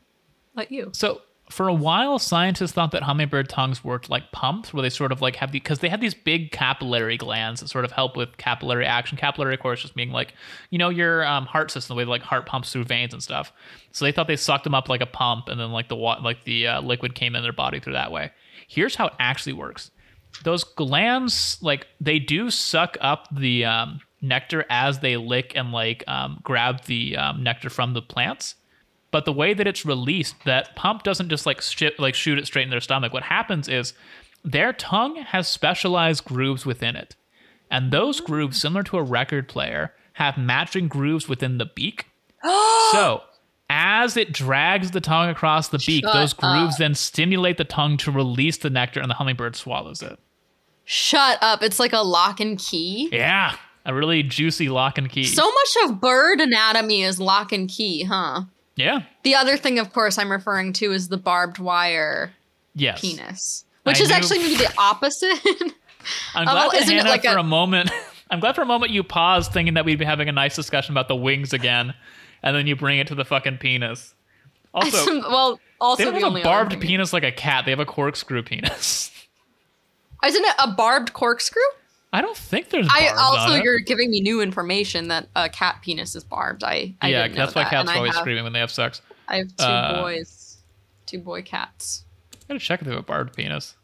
[0.56, 0.92] let you.
[0.94, 5.12] So for a while, scientists thought that hummingbird tongues worked like pumps, where they sort
[5.12, 8.18] of like have the because they have these big capillary glands that sort of help
[8.18, 9.16] with capillary action.
[9.16, 10.34] Capillary, of course, just being like
[10.72, 13.54] you know your um, heart system, the way like heart pumps through veins and stuff.
[13.92, 16.44] So they thought they sucked them up like a pump, and then like the like
[16.46, 18.32] the uh, liquid came in their body through that way.
[18.68, 19.92] Here's how it actually works:
[20.44, 26.04] those glands, like they do suck up the um, nectar as they lick and like
[26.08, 28.56] um, grab the um, nectar from the plants
[29.16, 32.46] but the way that it's released that pump doesn't just like shit like shoot it
[32.46, 33.94] straight in their stomach what happens is
[34.44, 37.16] their tongue has specialized grooves within it
[37.72, 38.26] and those mm.
[38.26, 42.08] grooves similar to a record player have matching grooves within the beak
[42.92, 43.22] so
[43.70, 46.80] as it drags the tongue across the beak Shut those grooves up.
[46.80, 50.20] then stimulate the tongue to release the nectar and the hummingbird swallows it
[50.88, 51.64] Shut up.
[51.64, 53.08] It's like a lock and key.
[53.14, 57.70] yeah a really juicy lock and key So much of bird anatomy is lock and
[57.70, 58.42] key, huh?
[58.76, 62.32] Yeah The other thing, of course, I'm referring to is the barbed wire
[62.76, 65.74] yes penis, which I is knew- actually maybe the opposite.
[66.36, 67.90] I'm glad that it Hannah like for a- a moment.
[68.32, 70.94] I'm glad for a moment you paused, thinking that we'd be having a nice discussion
[70.94, 71.94] about the wings again,
[72.44, 74.14] and then you bring it to the fucking penis.
[74.74, 77.66] Also, well, also they don't the have a barbed penis like a cat.
[77.66, 79.12] They have a corkscrew penis.
[80.26, 81.62] Isn't it a barbed corkscrew?
[82.16, 82.88] I don't think there's.
[82.90, 86.64] I also you're giving me new information that a cat penis is barbed.
[86.64, 88.54] I, I yeah, didn't know that's why that, cats and are always have, screaming when
[88.54, 89.02] they have sex.
[89.28, 90.60] I have two Uh, boys,
[91.06, 92.06] two boy cats.
[92.34, 93.76] I gotta check if they have a barbed penis.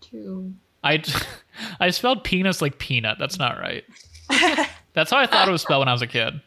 [0.00, 0.52] Two.
[0.82, 1.00] I
[1.80, 3.18] I spelled penis like peanut.
[3.20, 3.84] That's not right.
[4.92, 6.40] That's how I thought it was spelled when I was a kid.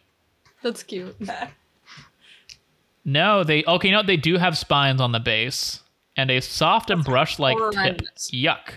[0.62, 1.16] That's cute.
[3.06, 3.88] No, they okay.
[3.88, 5.84] You know they do have spines on the base
[6.18, 8.02] and a soft and brush-like tip.
[8.18, 8.74] Yuck.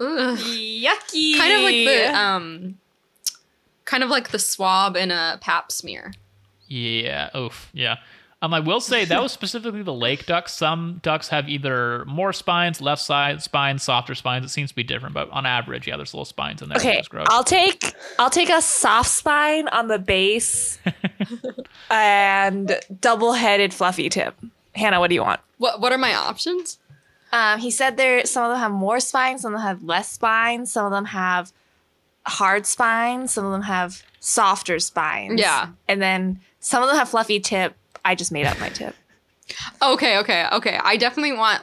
[0.00, 0.38] Ugh.
[0.38, 1.38] Yucky.
[1.38, 2.78] Kind of like the um,
[3.84, 6.12] kind of like the swab in a pap smear.
[6.66, 7.36] Yeah.
[7.36, 7.70] Oof.
[7.72, 7.96] Yeah.
[8.42, 10.52] Um, I will say that was specifically the lake ducks.
[10.52, 14.44] Some ducks have either more spines, left side spines, softer spines.
[14.44, 16.76] It seems to be different, but on average, yeah, there's little spines in there.
[16.76, 17.26] Okay, gross.
[17.30, 20.78] I'll take I'll take a soft spine on the base
[21.90, 24.34] and double-headed fluffy tip.
[24.74, 25.40] Hannah, what do you want?
[25.56, 26.78] What What are my options?
[27.36, 30.10] Um, he said there some of them have more spines, some of them have less
[30.10, 31.52] spines, some of them have
[32.24, 35.38] hard spines, some of them have softer spines.
[35.38, 35.68] Yeah.
[35.86, 37.76] And then some of them have fluffy tip.
[38.06, 38.94] I just made up my tip.
[39.80, 40.80] Okay, okay, okay.
[40.82, 41.62] I definitely want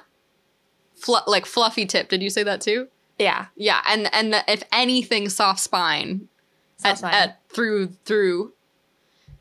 [0.95, 2.07] fl- like fluffy tip.
[2.07, 2.87] Did you say that too?
[3.19, 3.47] Yeah.
[3.57, 6.29] Yeah, and and the, if anything, soft spine,
[6.77, 7.13] Soft at, spine.
[7.13, 8.53] at through through,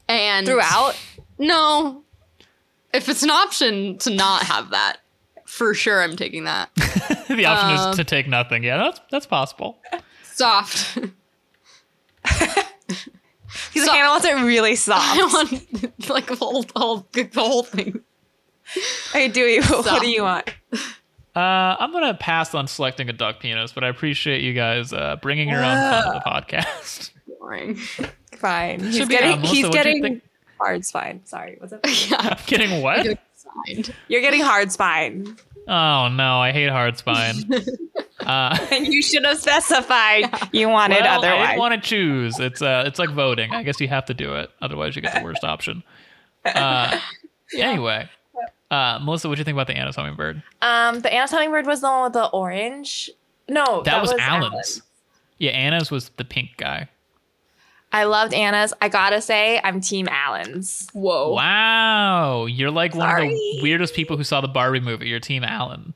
[0.08, 0.98] and Throughout.
[1.38, 2.02] No,
[2.92, 4.96] if it's an option to not have that,
[5.52, 6.70] for sure, I'm taking that.
[7.28, 8.62] the option um, is to take nothing.
[8.64, 9.78] Yeah, that's that's possible.
[10.24, 10.98] Soft.
[13.72, 15.02] He's So- like, Hannah wants it really soft.
[15.16, 15.52] I soft.
[15.52, 18.00] want like the whole, the whole, the whole thing.
[19.10, 19.62] Okay, do you?
[19.62, 20.48] What do you want?
[21.34, 21.38] Uh,
[21.78, 25.48] I'm gonna pass on selecting a duck penis, but I appreciate you guys uh, bringing
[25.48, 27.10] your own fun to the podcast.
[27.40, 27.76] Boring.
[28.36, 28.80] Fine.
[28.80, 30.22] He's Should be- getting uh, Melissa, he's getting think?
[30.92, 31.24] fine.
[31.26, 31.80] Sorry, what's up?
[31.84, 32.16] yeah.
[32.18, 32.82] I'm kidding.
[32.82, 33.18] What?
[33.66, 33.94] Signed.
[34.08, 35.36] You're getting hard spine.
[35.68, 37.36] Oh no, I hate hard spine.
[38.20, 41.46] Uh, And you should have specified you wanted well, I otherwise.
[41.48, 42.38] didn't want to choose.
[42.38, 43.52] It's uh, it's like voting.
[43.52, 45.82] I guess you have to do it, otherwise you get the worst option.
[46.44, 46.98] Uh,
[47.58, 48.08] Anyway,
[48.70, 50.40] uh, Melissa, what do you think about the Anna's hummingbird?
[50.62, 53.10] um, the Anna's hummingbird was the one with the orange.
[53.48, 54.82] No, That, was, Allen's.
[55.38, 56.88] Yeah, Anna's was the pink guy.
[57.92, 58.72] I loved Anna's.
[58.81, 60.88] I gotta say, I'm Team Allen's.
[60.92, 61.33] Whoa.
[61.35, 65.09] Wow, you're like one of the weirdest people who saw the Barbie movie.
[65.09, 65.92] You're Team Allen.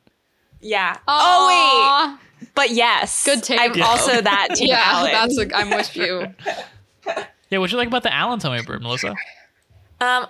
[0.60, 0.96] Yeah.
[1.08, 1.08] Aw.
[1.08, 3.58] Oh wait, but yes, Good take.
[3.60, 3.86] I'm Yeah.
[3.86, 5.12] also that Team Yeah, Allen.
[5.12, 6.34] that's a, I'm with you.
[7.48, 9.10] Yeah, what you like about the Allen hummingbird, Melissa?
[9.10, 9.16] Um,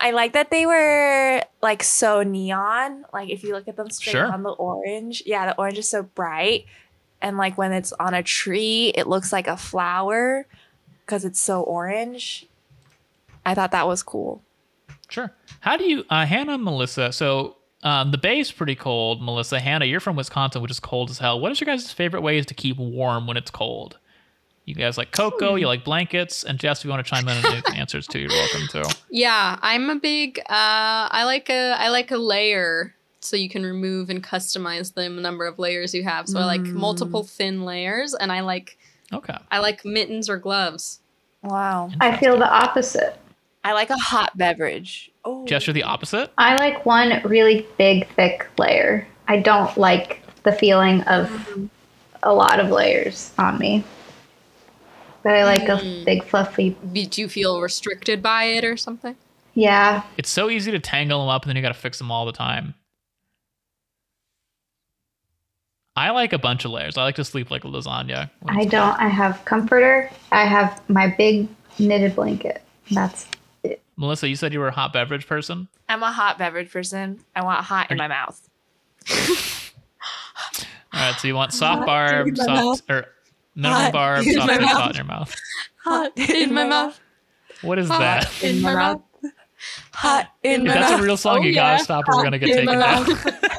[0.00, 3.07] I like that they were like so neon.
[3.11, 4.26] Like if you look at them straight Sure.
[4.31, 6.66] on the orange, yeah, the orange is so bright,
[7.22, 10.46] and like when it's on a tree, it looks like a flower
[11.06, 12.46] because it's so orange.
[13.46, 14.42] I thought that was cool.
[15.08, 15.32] Sure.
[15.60, 17.12] How do you, uh, Hannah, Melissa?
[17.12, 19.22] So um, the bay's pretty cold.
[19.22, 21.38] Melissa, Hannah, you're from Wisconsin, which is cold as hell.
[21.38, 23.98] What is your guys' favorite ways to keep warm when it's cold?
[24.64, 27.36] You guys like cocoa, you like blankets, and Jess, if you want to chime in
[27.36, 28.96] on any answers too, you're welcome to.
[29.10, 30.40] Yeah, I'm a big.
[30.40, 31.76] Uh, I like a.
[31.78, 36.02] I like a layer, so you can remove and customize the number of layers you
[36.02, 36.28] have.
[36.28, 38.76] So I like multiple thin layers, and I like.
[39.12, 39.36] Okay.
[39.50, 41.00] I like mittens or gloves.
[41.42, 41.90] Wow.
[42.00, 43.18] I feel the opposite.
[43.64, 45.10] I like a hot beverage.
[45.24, 46.30] Oh, Jess, you're the opposite.
[46.38, 49.06] I like one really big, thick layer.
[49.28, 51.70] I don't like the feeling of
[52.22, 53.84] a lot of layers on me.
[55.22, 56.04] But I like a hmm.
[56.04, 56.76] big, fluffy.
[56.92, 59.16] Be- Do you feel restricted by it or something?
[59.54, 60.02] Yeah.
[60.16, 62.26] It's so easy to tangle them up, and then you got to fix them all
[62.26, 62.74] the time.
[65.96, 66.96] I like a bunch of layers.
[66.98, 68.30] I like to sleep like a lasagna.
[68.48, 68.98] I don't.
[69.00, 70.11] I have comforter.
[70.30, 72.62] I have my big knitted blanket.
[72.90, 73.26] That's
[73.62, 73.80] it.
[73.96, 75.68] Melissa, you said you were a hot beverage person.
[75.88, 77.20] I'm a hot beverage person.
[77.35, 78.46] I want hot in my mouth.
[80.92, 82.82] All right, so you want soft Hot barb, soft mouth.
[82.90, 83.04] Er, or
[83.54, 84.70] minimum Hot barb, soft my mouth.
[84.70, 85.35] hot in your mouth.
[85.85, 87.00] Hot in my mouth.
[87.62, 88.24] What is that?
[88.24, 88.42] Hot that?
[88.44, 89.02] in my mouth.
[89.92, 91.00] Hot in If my that's mouth.
[91.00, 91.72] a real song, Oh, you yeah.
[91.74, 93.06] gotta stop or we're gonna get taken my down.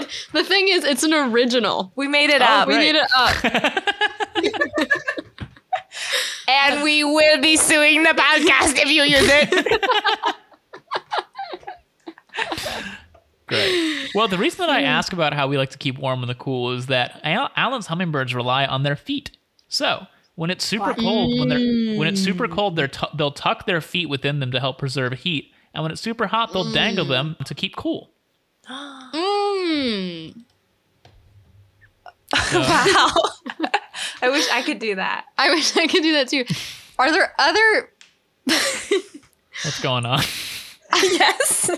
[0.00, 0.08] mouth.
[0.08, 1.92] It, the thing is, it's an original.
[1.96, 2.68] We made it Oh, up.
[2.68, 2.92] We Right.
[2.92, 3.34] made it up.
[6.48, 9.82] And we will be suing the podcast if you use it.
[13.46, 14.10] Great.
[14.14, 16.34] Well, the reason that I ask about how we like to keep warm in the
[16.34, 19.36] cool is that Al- Allen's hummingbirds rely on their feet.
[19.68, 20.06] So
[20.36, 22.52] when it's super cold, when they're when it's super mm.
[22.52, 25.92] cold, they're tu- they'll tuck their feet within them to help preserve heat, and when
[25.92, 27.08] it's super hot, they'll dangle mm.
[27.08, 28.10] them to keep cool.
[28.68, 30.34] Mm.
[32.52, 33.08] Wow.
[34.22, 35.24] I wish I could do that.
[35.38, 36.44] I wish I could do that too.
[36.98, 37.90] Are there other?
[38.44, 40.20] What's going on?
[41.02, 41.70] yes.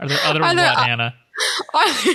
[0.00, 1.14] Are there other Are what, there- Anna?
[1.74, 2.14] Are there,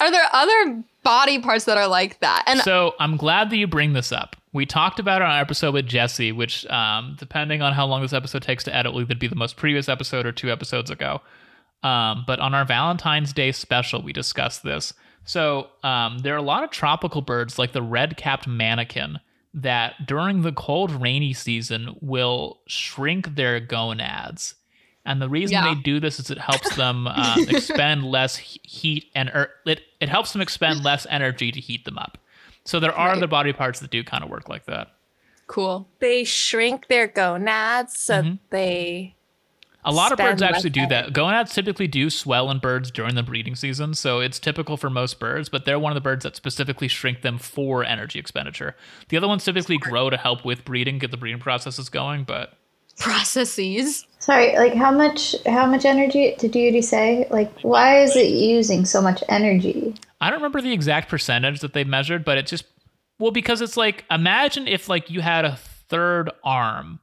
[0.00, 2.44] are there other body parts that are like that?
[2.46, 4.36] And So I'm glad that you bring this up.
[4.56, 8.00] We talked about it on our episode with Jesse, which, um, depending on how long
[8.00, 10.90] this episode takes to edit, will either be the most previous episode or two episodes
[10.90, 11.20] ago.
[11.82, 14.94] Um, but on our Valentine's Day special, we discussed this.
[15.24, 19.20] So um, there are a lot of tropical birds, like the red-capped manakin,
[19.52, 24.54] that during the cold, rainy season will shrink their gonads.
[25.04, 25.74] And the reason Yeah.
[25.74, 30.08] they do this is it helps them um, expend less heat and er, it, it
[30.08, 32.18] helps them expend less energy to heat them up.
[32.66, 33.16] So there are Right.
[33.16, 34.88] other body parts that do kind of work like that.
[35.48, 35.86] cool.
[36.00, 38.38] They shrink their gonads so Mhm.
[38.50, 39.14] they.
[39.84, 41.12] A lot of birds actually do that.
[41.12, 45.20] Gonads typically do swell in birds during the breeding season, so it's typical for most
[45.20, 48.74] birds, but they're one of the birds that specifically shrink them for energy expenditure.
[49.08, 52.54] The other ones typically grow to help with breeding, get the breeding processes going, but
[52.98, 54.04] Processes.
[54.18, 57.28] Sorry, like how much how much energy did you say?
[57.30, 59.94] Like why is it using so much energy?
[60.20, 62.64] I don't remember the exact percentage that they measured, but it just
[63.18, 67.00] well because it's like imagine if like you had a third arm.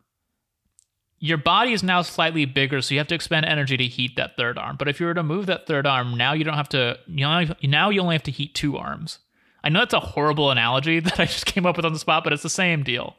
[1.20, 4.36] Your body is now slightly bigger, so you have to expend energy to heat that
[4.36, 4.76] third arm.
[4.78, 7.00] But if you were to move that third arm, now you don't have to.
[7.08, 9.20] You only, now you only have to heat two arms.
[9.64, 12.26] I know that's a horrible analogy that I just came up with on the spot,
[12.26, 13.16] but it's the same deal.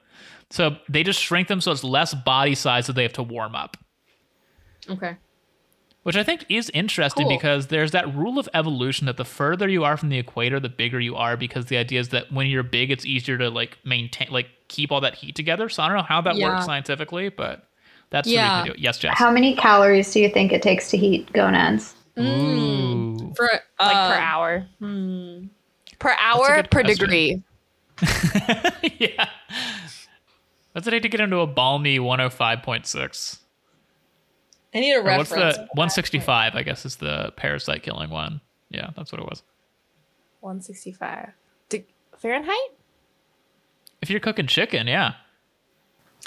[0.51, 3.55] So they just shrink them so it's less body size that they have to warm
[3.55, 3.79] up
[4.91, 5.17] Okay.
[6.05, 7.37] Which I think is interesting Cool.
[7.37, 10.69] because there's that rule of evolution that the further you are from the equator, the
[10.69, 13.77] bigger you are because the idea is that when you're big, it's easier to like
[13.85, 15.69] maintain, like keep all that heat together.
[15.69, 16.49] So I don't know how that Yeah.
[16.55, 17.67] works scientifically, but
[18.11, 18.43] that's Yeah.
[18.43, 18.83] the reason to do it.
[18.85, 19.19] Yes, Jess.
[19.19, 21.95] How many calories do you think it takes to heat gonads?
[22.19, 23.33] Ooh.
[23.37, 23.63] For Like
[23.97, 24.67] uh, per hour.
[24.79, 25.47] hmm.
[25.99, 26.87] Per hour, per question.
[26.99, 27.43] degree.
[28.99, 29.29] yeah.
[30.73, 33.39] What's it take to get into a balmy 105.6?
[34.75, 36.57] I need a Or what's the 165?
[36.57, 38.41] I guess is the parasite killing one.
[38.71, 39.43] Yeah, that's what it was.
[40.41, 41.31] 165.
[41.69, 41.87] De-
[42.19, 42.57] Fahrenheit?
[44.03, 45.15] If you're cooking chicken, yeah.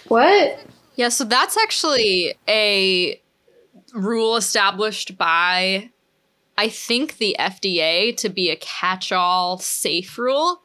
[0.08, 0.60] What?
[0.96, 3.22] Yeah, so that's actually a
[3.94, 5.90] rule established by,
[6.58, 10.62] I think, the FDA to be a catch all safe rule.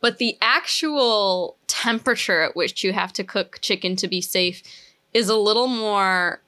[0.00, 4.62] But the actual temperature at which you have to cook chicken to be safe
[5.12, 6.40] is a little more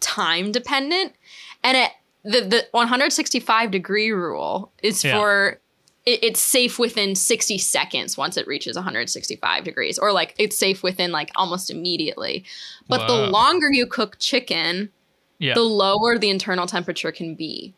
[0.00, 1.14] time dependent.
[1.62, 1.90] And it,
[2.24, 5.18] the, the 165 degree rule is Yeah.
[5.18, 5.60] for
[6.06, 10.82] it, it's safe within 60 seconds once it reaches 165 degrees or like it's safe
[10.82, 12.44] within like almost immediately
[12.88, 14.90] but the longer you cook chicken
[15.38, 15.54] Yeah.
[15.54, 17.74] the lower the internal temperature can be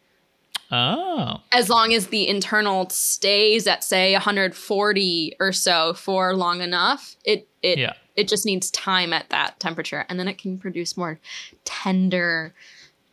[0.72, 1.40] oh.
[1.52, 7.46] as long as the internal stays at say 140 or so for long enough it
[7.62, 7.92] it Yeah.
[8.16, 11.20] it just needs time at that temperature and then it can produce more
[11.64, 12.54] tender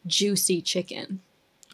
[0.07, 1.19] juicy chicken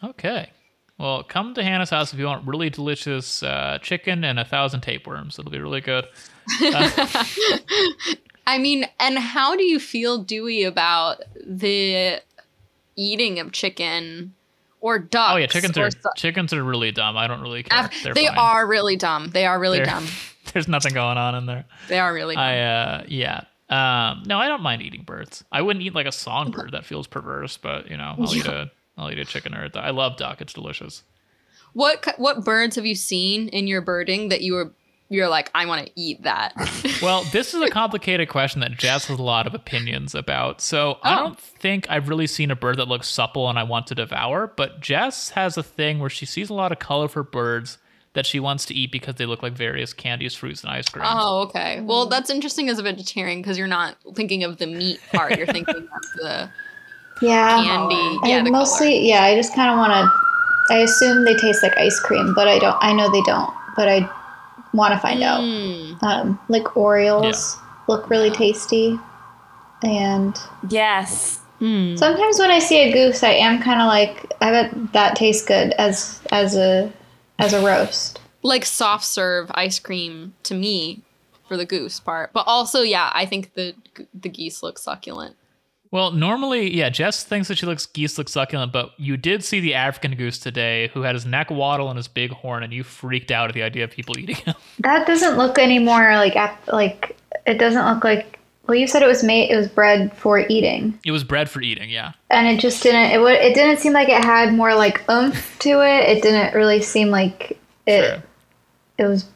[0.03, 0.49] Okay.
[0.97, 4.81] Well, come to Hannah's house if you want really delicious uh, chicken and a thousand
[4.81, 5.37] tapeworms.
[5.39, 6.05] It'll be really good.
[8.47, 12.21] I mean, and how do you feel, Dewey, about the
[12.95, 14.35] eating of chicken
[14.85, 15.33] or ducks?
[15.33, 17.17] Oh yeah, chickens are so- chickens are really dumb.
[17.17, 17.89] I don't really care.
[18.03, 19.29] They're they are really dumb.
[19.31, 20.05] They are really They're- dumb.
[20.53, 21.65] There's nothing going on in there.
[21.89, 22.43] They are really dumb.
[22.43, 23.45] I uh yeah.
[23.69, 25.43] Um no, I don't mind eating birds.
[25.51, 26.71] I wouldn't eat like a songbird.
[26.73, 29.69] That feels perverse, but you know, I'll eat a I'll eat a chicken or a
[29.69, 29.83] duck.
[29.83, 30.39] I love duck.
[30.41, 31.03] It's delicious.
[31.73, 34.71] what what birds have you seen in your birding that you were
[35.09, 36.53] you're like, I want to eat that.
[37.01, 40.61] Well, this is a complicated question that Jess has a lot of opinions about.
[40.61, 41.17] So I Oh.
[41.17, 44.47] don't think I've really seen a bird that looks supple and I want to devour,
[44.55, 47.77] but Jess has a thing where she sees a lot of colorful birds
[48.13, 51.03] that she wants to eat because they look like various candies, fruits, and ice cream.
[51.05, 51.81] oh, okay.
[51.81, 55.35] Well, that's interesting as a vegetarian because you're not thinking of the meat part.
[55.37, 56.49] You're thinking of the
[57.21, 57.57] Yeah.
[57.57, 58.19] candy.
[58.23, 60.73] I Yeah, the mostly, yeah, I just kind of want to.
[60.73, 62.77] I assume they taste like ice cream, but I don't.
[62.79, 64.09] I know they don't, but I
[64.75, 65.41] want to find out.
[65.41, 66.03] Mm.
[66.03, 67.57] Um, like Oreos
[67.87, 68.99] look really tasty,
[69.83, 70.37] and
[70.69, 71.39] Yes.
[71.61, 71.97] Mm.
[71.97, 75.45] sometimes when I see a goose, I am kind of like, I bet that tastes
[75.45, 76.91] good as as a
[77.39, 78.19] as a roast.
[78.43, 81.01] Like soft serve ice cream to me
[81.47, 83.73] for the goose part, but also yeah, I think the
[84.13, 85.35] the geese look succulent.
[85.95, 89.61] Well, normally, yeah, Jess thinks that she looks geese look succulent, but you did see
[89.61, 92.83] the African goose today who had his neck waddle and his big horn, and you
[92.83, 94.55] freaked out at the idea of people eating him.
[94.79, 96.35] That doesn't look anymore like
[96.67, 97.15] like
[97.47, 98.37] it doesn't look like.
[98.67, 99.49] Well, you said it was made.
[99.49, 100.99] It was bred for eating.
[101.05, 102.11] it was bred for eating, yeah.
[102.29, 105.57] and it just didn't it, would, it didn't seem like it had more like oomph
[105.59, 108.23] to it it didn't really seem like it Sure.
[108.97, 109.29] it was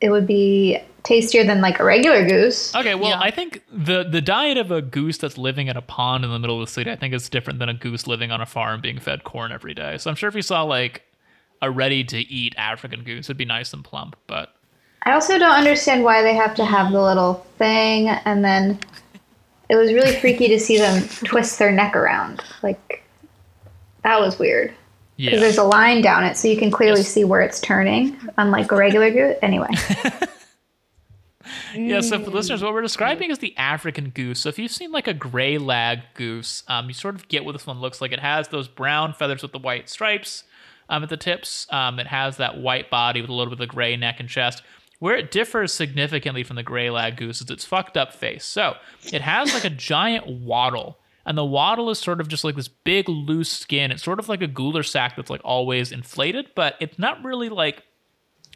[0.00, 3.20] it would be tastier than like a regular goose Okay, well, Yeah.
[3.20, 6.38] I think the the diet of a goose that's living in a pond in the
[6.38, 8.80] middle of the city, I think is different than a goose living on a farm
[8.80, 9.96] being fed corn every day.
[9.98, 11.02] So I'm sure if you saw like
[11.62, 14.16] a ready to eat African goose, it'd be nice and plump.
[14.26, 14.54] But
[15.02, 18.78] i also don't understand why they have to have the little thing and then
[19.70, 23.02] it was really freaky to see them twist their neck around like
[24.02, 24.74] that was weird
[25.20, 27.08] because yeah, there's a line down it so you can clearly Yes.
[27.08, 29.68] see where it's turning unlike a regular goose anyway
[31.74, 32.00] yeah.
[32.00, 34.40] So for listeners, what we're describing is the African goose.
[34.40, 37.66] So if you've seen like a graylag goose, um, you sort of get what this
[37.66, 38.12] one looks like.
[38.12, 40.44] It has those brown feathers with the white stripes
[40.88, 41.66] um, at the tips.
[41.70, 44.28] Um, it has that white body with a little bit of the gray neck and
[44.28, 44.62] chest.
[44.98, 48.44] Where it differs significantly from the graylag goose is its fucked up face.
[48.44, 48.74] So
[49.12, 50.98] it has like a giant waddle,
[51.30, 53.92] and the waddle is sort of just like this big loose skin.
[53.92, 57.48] It's sort of like a gular sac that's like always inflated, but it's not really
[57.48, 57.84] like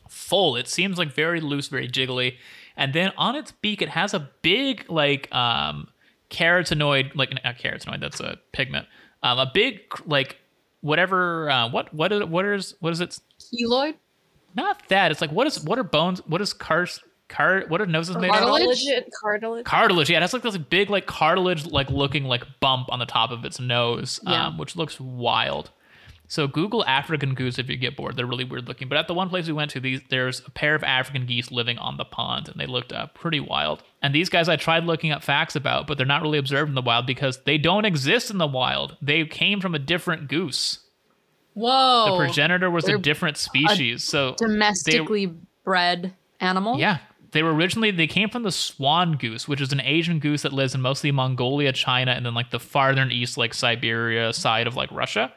[0.09, 0.57] full.
[0.57, 2.35] It seems like very loose, very jiggly.
[2.77, 5.87] And then on its beak, it has a big like um
[6.31, 8.89] carotenoid, like not carotenoid, that's a pigment.
[9.23, 10.39] Um, a big like
[10.81, 11.49] whatever.
[11.49, 13.21] Uh, what what is what is what is it?
[13.41, 13.95] Keloid?
[14.57, 15.13] Not that.
[15.13, 16.27] It's like what is what are bones?
[16.27, 16.99] What is cars?
[17.29, 17.65] Car?
[17.69, 18.37] What are noses made of?
[18.37, 18.85] Cartilage?
[18.85, 19.05] Cartilage.
[19.23, 19.65] Cartilage.
[19.65, 20.11] Cartilage.
[20.11, 23.31] Yeah, it has like this big like cartilage like looking like bump on the top
[23.31, 24.47] of its nose, Yeah.
[24.49, 25.71] um, which looks wild.
[26.27, 28.17] So Google African goose if you get bored.
[28.17, 28.89] They're really weird looking.
[28.89, 31.51] But at the one place we went to, these there's a pair of African geese
[31.51, 33.83] living on the pond, and they looked uh, pretty wild.
[34.03, 36.75] And these guys I tried looking up facts about, but they're not really observed in
[36.75, 38.97] the wild because they don't exist in the wild.
[39.03, 40.81] They came from a different goose.
[41.55, 42.07] Whoa.
[42.11, 44.03] The progenitor was a they're different species.
[44.05, 45.33] so domestically
[45.65, 46.79] bred animal.
[46.79, 46.99] yeah.
[47.35, 50.53] They were originally they came from the swan goose, which is an Asian goose that
[50.53, 54.77] lives in mostly Mongolia, China, and then like the farther east, like Siberia side of
[54.77, 55.33] like Russia.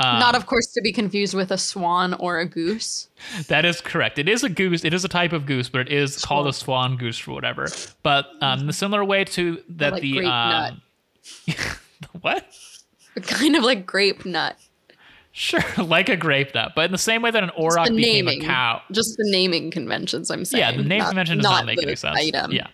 [0.00, 3.08] Um, Not, of course, to be confused with a swan or a goose.
[3.48, 4.18] That is correct.
[4.18, 4.84] It is a goose.
[4.84, 7.68] It is a type of goose, but it is called a swan goose for whatever.
[8.02, 10.72] But um, the similar way to that like the grape nut.
[10.72, 11.54] um,
[12.20, 12.46] what?
[13.22, 14.56] Kind of like grape nut.
[15.32, 18.42] Sure, like a grape nut, but in the same way that an auroch became naming.
[18.42, 18.82] a cow.
[18.90, 20.60] Just the naming conventions, I'm saying.
[20.60, 22.18] Yeah, the name not- convention does not, make any sense.
[22.18, 22.52] Item.
[22.52, 22.68] Yeah,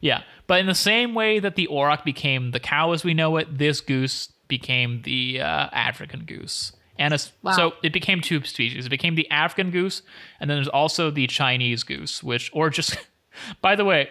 [0.00, 0.22] yeah.
[0.46, 3.56] But in the same way that the auroch became the cow as we know it,
[3.58, 6.72] this goose became the uh, African goose.
[6.98, 7.52] And it's, Wow.
[7.52, 8.84] so it became two species.
[8.86, 10.02] It became the African goose,
[10.40, 12.96] and then there's also the Chinese goose, which, or just,
[13.62, 14.08] by the way,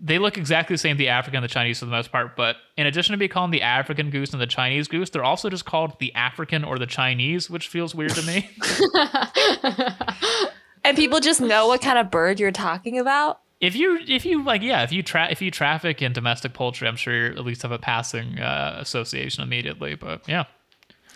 [0.00, 2.36] they look exactly the same, the African and the Chinese for the most part.
[2.36, 5.48] But in addition to be called the African goose and the Chinese goose, they're also
[5.48, 8.50] just called the African or the Chinese, which feels weird to me.
[10.86, 13.40] And people just know what kind of bird you're talking about.
[13.58, 16.86] if you if you like yeah if you tra- if you traffic in domestic poultry
[16.86, 20.44] i'm sure you at least have a passing uh, association immediately but yeah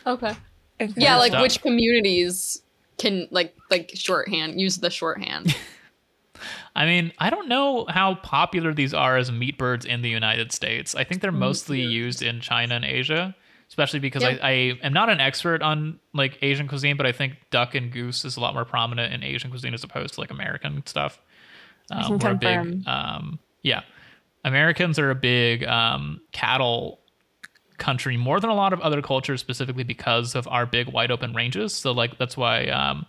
[0.07, 0.33] Okay.
[0.97, 1.43] Yeah, like stuff.
[1.43, 2.63] which communities
[2.97, 5.55] can like like shorthand use the shorthand.
[6.77, 10.53] i mean i don't know how popular these are as meat birds in the united
[10.53, 10.95] states.
[10.95, 13.35] I think they're mostly used in china and asia
[13.69, 14.41] especially because Yep.
[14.43, 17.93] I, I am not an expert on like asian cuisine but i think duck and
[17.93, 21.21] goose is a lot more prominent in asian cuisine as opposed to like american stuff.
[21.91, 23.83] Um, we're a big um, yeah.
[24.45, 27.01] Americans are a big um, cattle
[27.79, 31.33] country more than a lot of other cultures specifically because of our big wide open
[31.33, 31.75] ranges.
[31.75, 33.07] So like that's why um,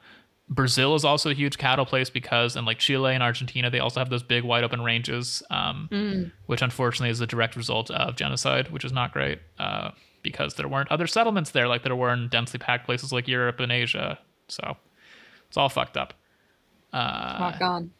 [0.49, 3.99] brazil is also a huge cattle place because and like chile and argentina they also
[3.99, 8.69] have those big wide open ranges um, which unfortunately is a direct result of genocide
[8.71, 9.91] which is not great uh,
[10.23, 13.59] because there weren't other settlements there like there were in densely packed places like europe
[13.59, 14.75] and asia so
[15.47, 16.13] it's all fucked up
[16.93, 17.91] Rock on.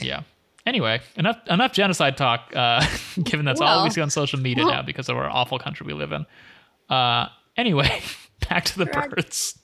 [0.00, 0.22] Yeah.
[0.66, 2.52] Anyway, enough enough genocide talk.
[2.54, 2.84] Uh,
[3.22, 5.94] given that's all we see on social media now because of our awful country we
[5.94, 6.26] live in.
[6.90, 8.02] Uh, anyway,
[8.48, 9.14] back to the Correct.
[9.14, 9.58] birds.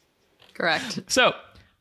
[0.55, 1.01] Correct.
[1.09, 1.35] So,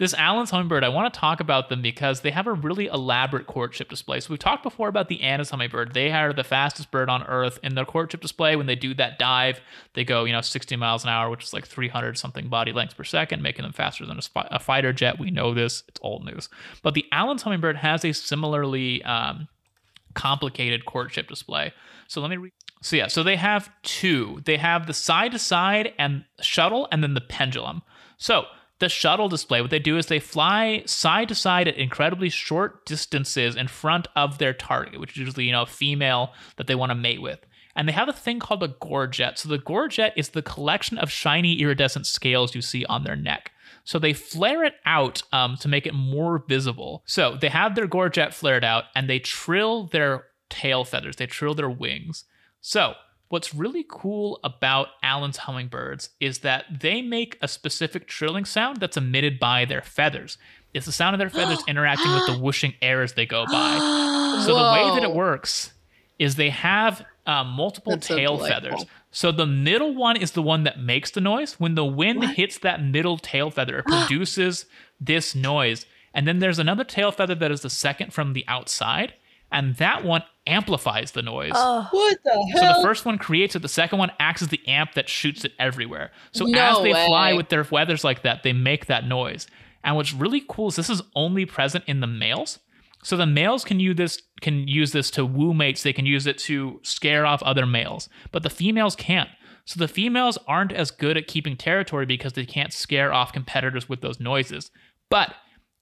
[0.04, 3.48] this Allen's hummingbird, I want to talk about them because they have a really elaborate
[3.48, 4.20] courtship display.
[4.20, 5.94] So, we've talked before about the Anna's hummingbird.
[5.94, 8.58] They are the fastest bird on Earth in their courtship display.
[8.58, 9.62] When they do that dive,
[9.94, 12.96] they go, you know, 60 miles an hour, which is like 300 something body lengths
[12.96, 15.20] per second, making them faster than a, a fighter jet.
[15.20, 16.50] We know this, it's old news.
[16.82, 19.48] But the Allen's hummingbird has a similarly um,
[20.16, 21.72] complicated courtship display.
[22.08, 22.52] So let me read.
[22.82, 24.42] So yeah, so they have two.
[24.44, 27.82] They have the side to side and shuttle, and then the pendulum.
[28.18, 28.44] So
[28.84, 32.86] the shuttle display, what they do is they fly side to side at incredibly short
[32.86, 36.76] distances in front of their target, which is usually you know a female that they
[36.76, 37.40] want to mate with.
[37.78, 39.40] And they have a thing called a gorget.
[39.40, 43.54] So the gorget is the collection of shiny iridescent scales you see on their neck.
[43.86, 47.04] So they flare it out um, to make it more visible.
[47.06, 51.56] So they have their gorget flared out and they trill their tail feathers, they trill
[51.56, 52.26] their wings.
[52.60, 52.96] So
[53.34, 58.96] what's really cool about Allen's hummingbirds is that they make a specific trilling sound that's
[58.96, 60.38] emitted by their feathers.
[60.76, 64.40] It's the sound of their feathers interacting with the whooshing air as they go by.
[64.46, 65.74] So the way that it works
[66.20, 68.86] is they have um, multiple That's tail feathers.
[69.10, 71.60] So the middle one is the one that makes the noise.
[71.60, 74.68] When the wind hits that middle tail feather, it produces
[75.02, 75.88] this noise.
[76.14, 79.16] And then there's another tail feather that is the second from the outside,
[79.52, 81.52] and that one amplifies the noise.
[81.54, 84.66] Oh, What the So the first one creates it, the second one acts as the
[84.68, 86.12] amp that shoots it everywhere.
[86.32, 89.48] So No as they fly with their feathers like that, they make that noise.
[89.84, 92.60] And what's really cool is this is only present in the males.
[93.04, 95.84] So the males can use this can use this to woo mates.
[95.84, 99.30] They can use it to scare off other males, but the females can't.
[99.66, 103.88] So the females aren't as good at keeping territory because they can't scare off competitors
[103.88, 104.72] with those noises.
[105.10, 105.34] But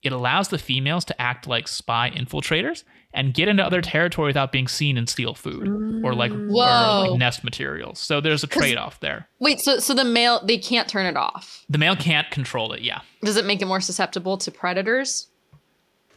[0.03, 2.83] it allows the females to act like spy infiltrators
[3.13, 5.67] and get into other territory without being seen and steal food
[6.03, 7.99] or like, or like nest materials.
[7.99, 9.27] So there's a trade off there.
[9.39, 11.65] Wait, so so the male they can't turn it off.
[11.69, 12.81] The male can't control it.
[12.81, 13.01] Yeah.
[13.23, 15.27] Does it make it more susceptible to predators?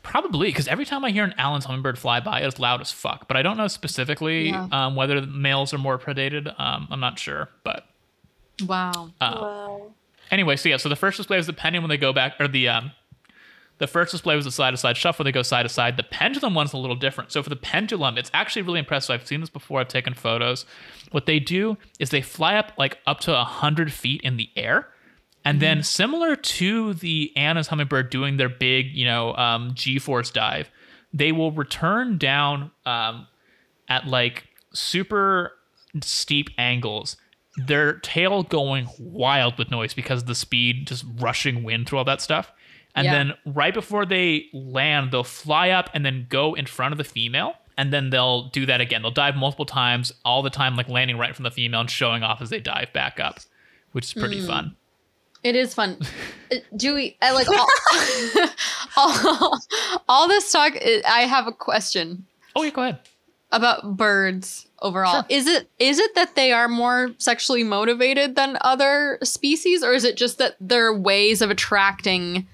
[0.03, 3.27] Probably because every time I hear an Allen's hummingbird fly by, it's loud as fuck.
[3.27, 4.69] But I don't know specifically Yeah.
[4.71, 6.49] um, whether males are more predated.
[6.61, 7.49] Um, I'm not sure.
[7.65, 7.87] But
[8.67, 9.11] Wow.
[9.21, 9.93] wow.
[10.31, 12.47] anyway, so yeah, so the first display is the pendulum when they go back, or
[12.49, 12.93] the um,
[13.79, 15.25] the first display was the side to side shuffle.
[15.25, 15.97] They go side to side.
[15.97, 17.33] The pendulum one's a little different.
[17.33, 19.15] So for the pendulum, it's actually really impressive.
[19.21, 19.81] I've seen this before.
[19.81, 20.65] I've taken photos.
[21.11, 24.89] What they do is they fly up like up to hundred feet in the air.
[25.47, 30.71] And then, similar to the Anna's hummingbird doing their big, you know, um, G-force dive,
[31.13, 33.27] they will return down um,
[33.87, 35.53] at like super
[36.01, 37.19] steep angles.
[37.57, 42.05] Their tail going wild with noise because of the speed, just rushing wind through all
[42.05, 42.51] that stuff.
[42.95, 43.13] And Yeah.
[43.13, 47.05] then right before they land, they'll fly up and then go in front of the
[47.05, 47.55] female.
[47.77, 49.03] And then they'll do that again.
[49.03, 52.23] They'll dive multiple times, all the time, like landing right from the female and showing
[52.23, 53.41] off as they dive back up,
[53.93, 54.77] which is pretty fun.
[55.43, 55.99] It is fun.
[56.53, 57.17] Uh, Do we?
[57.23, 57.67] I like all,
[58.97, 59.59] all,
[60.09, 60.75] all this talk.
[60.77, 62.99] I I have a question Oh, yeah, go ahead.
[63.51, 65.13] about birds overall.
[65.23, 65.25] Sure.
[65.31, 70.05] Is it is it that they are more sexually motivated than other species, or is
[70.05, 72.47] it just that their ways of attracting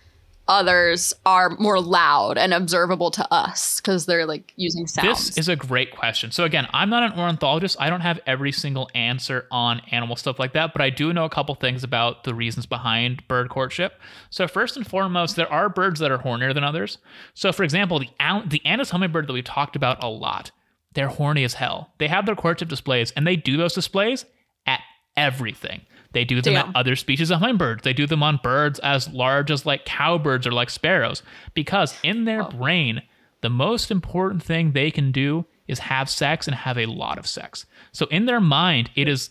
[0.50, 5.28] others are more loud and observable to us because they're like using sounds?
[5.28, 6.32] This is a great question.
[6.32, 7.76] So again, I'm not an ornithologist.
[7.80, 11.24] I don't have every single answer on animal stuff like that, but I do know
[11.24, 14.00] a couple things about the reasons behind bird courtship.
[14.28, 16.98] So first and foremost, there are birds that are hornier than others.
[17.32, 18.10] So for example, the
[18.46, 20.50] the Anna's hummingbird that we've talked about a lot,
[20.94, 21.92] they're horny as hell.
[21.98, 24.24] They have their courtship displays, and they do those displays
[24.66, 24.80] at
[25.16, 25.82] everything.
[26.12, 26.68] They do them Damn.
[26.70, 27.82] at other species of hummingbirds.
[27.82, 31.22] They do them on birds as large as like cowbirds or like sparrows
[31.54, 33.02] because in their brain,
[33.42, 37.26] the most important thing they can do is have sex and have a lot of
[37.26, 37.64] sex.
[37.92, 39.30] So in their mind, it is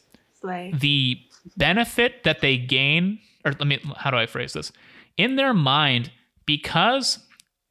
[0.79, 1.19] the
[1.57, 4.71] benefit that they gain or let me how do i phrase this
[5.17, 6.11] in their mind
[6.45, 7.19] because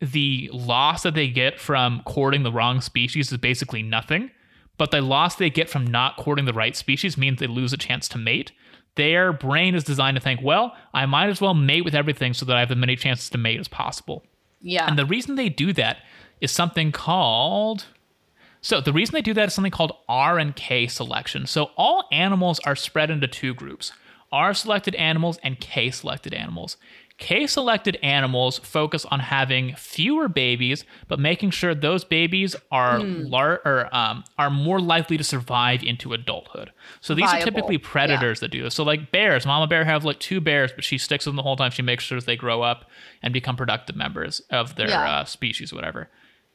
[0.00, 4.30] the loss that they get from courting the wrong species is basically nothing
[4.76, 7.76] but the loss they get from not courting the right species means they lose a
[7.76, 8.52] chance to mate
[8.98, 12.44] their brain is designed to think well i might as well mate with everything so
[12.44, 14.22] that i have as many chances to mate as possible
[14.60, 14.86] yeah.
[14.86, 15.98] and the reason they do that
[16.40, 17.86] is something called.
[18.60, 21.46] So the reason they do that is something called R and K selection.
[21.46, 23.92] So all animals are spread into two groups:
[24.32, 26.76] R selected animals and K selected animals.
[27.18, 33.60] K selected animals focus on having fewer babies, but making sure those babies are lar-
[33.64, 36.70] or um, are more likely to survive into adulthood.
[37.00, 37.42] So these Viable.
[37.42, 38.74] are typically predators that do this.
[38.76, 41.42] So like bears, mama bear have like two bears, but she sticks with them the
[41.42, 41.72] whole time.
[41.72, 42.84] She makes sure they grow up
[43.20, 45.10] and become productive members of their Yeah.
[45.20, 46.08] uh, species, whatever.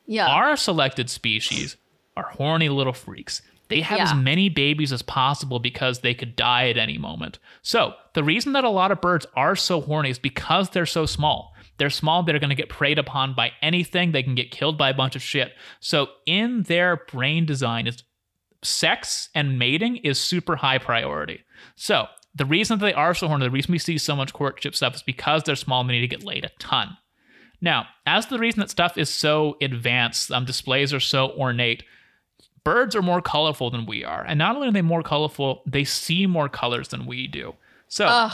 [0.08, 0.28] Yeah.
[0.28, 1.76] Our selected species
[2.16, 3.42] are horny little freaks.
[3.76, 7.40] They have as many babies as possible because they could die at any moment.
[7.62, 11.06] So, the reason that a lot of birds are so horny is because they're so
[11.06, 11.54] small.
[11.78, 14.90] They're small, they're going to get preyed upon by anything, they can get killed by
[14.90, 15.54] a bunch of shit.
[15.80, 18.04] So, in their brain design is
[18.64, 21.42] sex and mating is super high priority.
[21.76, 24.76] So, the reason that they are so horny, the reason we see so much courtship
[24.76, 26.98] stuff is because they're small and they need to get laid a ton.
[27.62, 31.84] Now, as the reason that stuff is so advanced, um, displays are so ornate,
[32.64, 34.24] birds are more colorful than we are.
[34.28, 37.56] And not only are they more colorful, they see more colors than we do.
[37.88, 38.34] So, Ugh.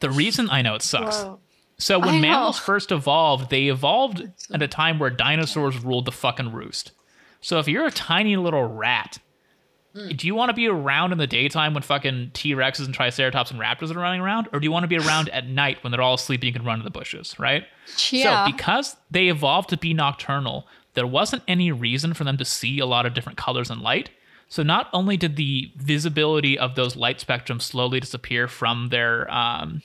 [0.00, 1.22] the reason I know it sucks.
[1.22, 1.40] Whoa.
[1.78, 6.52] So, when mammals first evolved, they evolved at a time where dinosaurs ruled the fucking
[6.52, 6.92] roost.
[7.40, 9.18] So, if you're a tiny little rat,
[9.94, 10.08] hmm.
[10.08, 13.50] do you want to be around in the daytime when fucking T Rexes and Triceratops
[13.50, 14.48] and Raptors are running around?
[14.52, 16.52] Or do you want to be around at night when they're all asleep and you
[16.52, 17.64] can run in the bushes, right?
[18.10, 18.46] Yeah.
[18.46, 20.66] So, because they evolved to be nocturnal,
[20.96, 24.10] there wasn't any reason for them to see a lot of different colors and light.
[24.48, 29.82] So, not only did the visibility of those light spectrums slowly disappear from their um,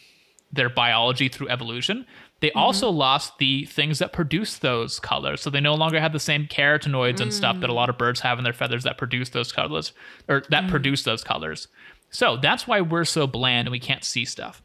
[0.51, 2.05] their biology through evolution,
[2.39, 2.59] they mm-hmm.
[2.59, 5.41] also lost the things that produce those colors.
[5.41, 7.99] So, they no longer had the same carotenoids and stuff that a lot of mm.
[7.99, 9.93] birds have in their feathers that produce those colors
[10.27, 10.69] or that mm.
[10.69, 11.67] produce those colors.
[12.09, 14.61] So, that's why we're so bland and we can't see stuff.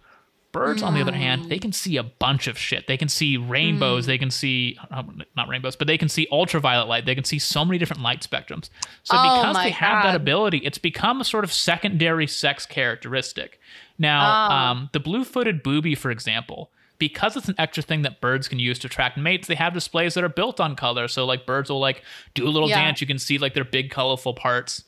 [0.56, 2.86] Birds, on the other hand, they can see a bunch of shit.
[2.86, 4.06] They can see rainbows.
[4.06, 5.02] They can see uh,
[5.36, 7.04] not rainbows, but they can see ultraviolet light.
[7.04, 8.70] They can see so many different light spectrums.
[9.02, 13.60] So Oh because they have that ability, it's become a sort of secondary sex characteristic.
[13.98, 14.54] Now, Oh.
[14.54, 18.78] um, the blue-footed booby, for example, because it's an extra thing that birds can use
[18.78, 21.08] to attract mates, they have displays that are built on color.
[21.08, 22.02] So like birds will like
[22.34, 22.80] do a little Yeah.
[22.82, 23.00] dance.
[23.02, 24.84] You can see like their big colorful parts.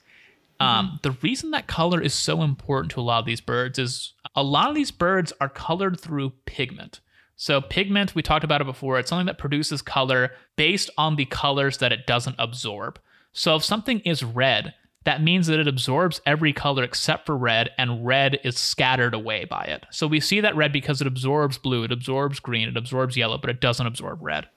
[0.61, 0.67] Mm-hmm.
[0.67, 4.15] Um, the reason that color is so important to a lot of these birds is
[4.39, 7.01] a lot of these birds are colored through pigment.
[7.35, 11.25] So, pigment, we talked about it before, it's something that produces color based on the
[11.25, 13.01] colors that it doesn't absorb.
[13.33, 14.75] So, if something is red,
[15.05, 19.45] that means that it absorbs every color except for red, and red is scattered away
[19.45, 19.87] by it.
[19.91, 23.39] So, we see that red because it absorbs blue, it absorbs green, it absorbs yellow,
[23.39, 24.49] but it doesn't absorb red.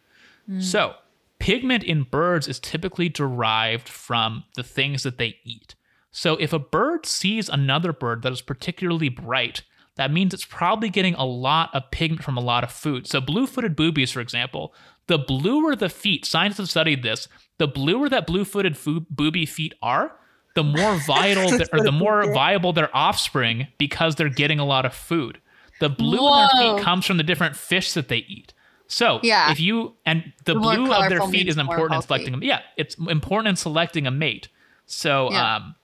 [0.45, 0.59] Hmm.
[0.59, 0.93] So,
[1.39, 5.73] pigment in birds is typically derived from the things that they eat.
[6.11, 9.63] So, if a bird sees another bird that is particularly bright,
[10.01, 13.05] that means it's probably getting a lot of pigment from a lot of food.
[13.05, 14.73] So, blue footed boobies, for example,
[15.05, 17.27] the bluer the feet, scientists have studied this,
[17.59, 20.15] the bluer that blue footed fo- booby feet are,
[20.55, 24.85] the more vital th- or the more viable their offspring because they're getting a lot
[24.85, 25.39] of food.
[25.79, 28.53] The blue in their feet comes from the different fish that they eat.
[28.87, 29.51] So Yeah.
[29.51, 32.43] if you and the The blue of their feet is more important in selecting them.
[32.43, 34.47] Yeah, it's important in selecting a mate.
[34.87, 35.55] So Yeah.
[35.57, 35.75] um,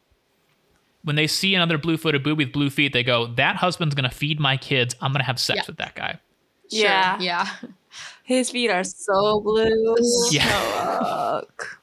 [1.08, 4.40] when they see another blue-footed booby with blue feet, they go, "That husband's gonna feed
[4.40, 4.96] my kids.
[5.02, 5.64] I'm gonna have sex Yeah.
[5.68, 6.20] with that guy."
[6.72, 7.20] Sure, Yeah.
[7.20, 7.48] Yeah.
[8.24, 9.96] His feet are so blue.
[10.32, 11.42] Yeah.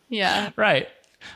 [0.09, 0.51] Yeah.
[0.57, 0.89] Right.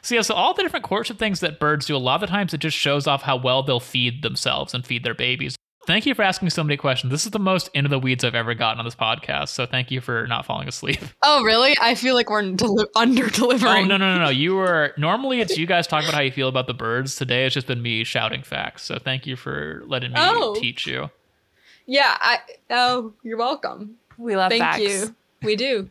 [0.02, 2.26] So yeah, so all the different courtship things that birds do, a lot of the
[2.26, 5.56] times it just shows off how well they'll feed themselves and feed their babies.
[5.88, 7.10] Thank you for asking so many questions.
[7.10, 9.48] This is the most into the weeds I've ever gotten on this podcast.
[9.48, 11.00] So thank you for not falling asleep.
[11.22, 11.74] Oh, really?
[11.80, 13.88] I feel like we're deli- under Oh delivering.
[13.88, 14.28] no no no no!
[14.30, 17.16] You were normally it's you guys talk about how you feel about the birds.
[17.16, 18.82] Today it's just been me shouting facts.
[18.84, 20.54] So thank you for letting me Oh.
[20.60, 21.10] teach you.
[21.86, 22.16] Yeah.
[22.20, 22.38] I.
[22.70, 23.96] Oh, you're welcome.
[24.18, 24.82] We love Thank facts.
[24.82, 25.14] you.
[25.42, 25.90] We do.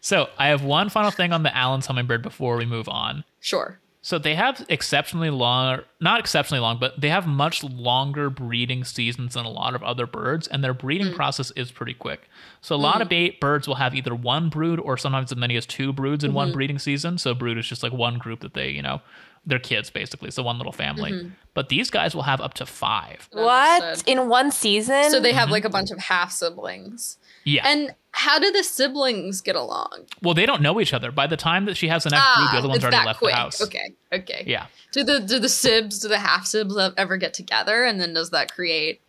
[0.00, 3.24] So I have one final thing on the Allen's hummingbird before we move on.
[3.40, 3.78] Sure.
[4.04, 9.34] So they have exceptionally long, not exceptionally long, but they have much longer breeding seasons
[9.34, 11.14] than a lot of other birds, and their breeding mm.
[11.14, 12.28] process is pretty quick.
[12.60, 13.30] So a lot of mm.
[13.30, 16.34] ba- birds will have either one brood or sometimes as many as two broods in
[16.34, 16.54] one mm-hmm.
[16.54, 17.16] breeding season.
[17.16, 19.00] So brood is just like one group that they, you know,
[19.46, 21.12] they're kids basically, so one little family.
[21.12, 21.28] Mm-hmm.
[21.54, 23.28] But these guys will have up to five.
[23.32, 24.02] What?
[24.06, 25.10] In one season?
[25.12, 25.52] So they have mm-hmm.
[25.52, 27.18] like a bunch of half siblings.
[27.44, 27.66] Yeah.
[27.66, 30.06] And how do the siblings get along?
[30.22, 31.10] well, they don't know each other.
[31.10, 33.18] By the time that she has the next brood, the other one's Ah, already left
[33.20, 33.32] quick.
[33.32, 33.62] the house.
[33.62, 33.92] Okay.
[34.12, 34.44] Okay.
[34.46, 34.66] Yeah.
[34.92, 38.30] Do the do the sibs, do the half sibs ever get together, and then does
[38.30, 39.00] that create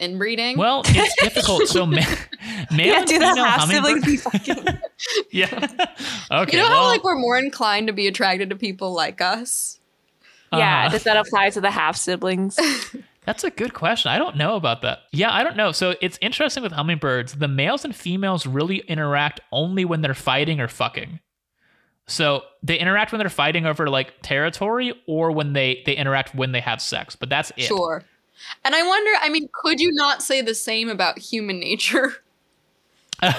[0.00, 0.56] inbreeding?
[0.56, 1.68] Well, it's difficult.
[1.68, 1.96] So ma-
[2.72, 4.66] male yeah, and do the half siblings be fucking?
[5.30, 5.46] Yeah.
[6.30, 6.56] okay.
[6.56, 9.78] you know well, how like we're more inclined to be attracted to people like us.
[10.52, 12.58] yeah, uh, does that apply to the half siblings?
[13.28, 14.10] That's a good question.
[14.10, 15.00] I don't know about that.
[15.12, 15.70] Yeah, I don't know.
[15.70, 17.34] So it's interesting with hummingbirds.
[17.34, 21.20] The males and females really interact only when they're fighting or fucking.
[22.06, 26.52] So they interact when they're fighting over like territory or when they they interact when
[26.52, 27.16] they have sex.
[27.16, 27.64] But that's it.
[27.64, 28.02] Sure.
[28.64, 32.14] And I wonder, I mean, could you not say the same about human nature?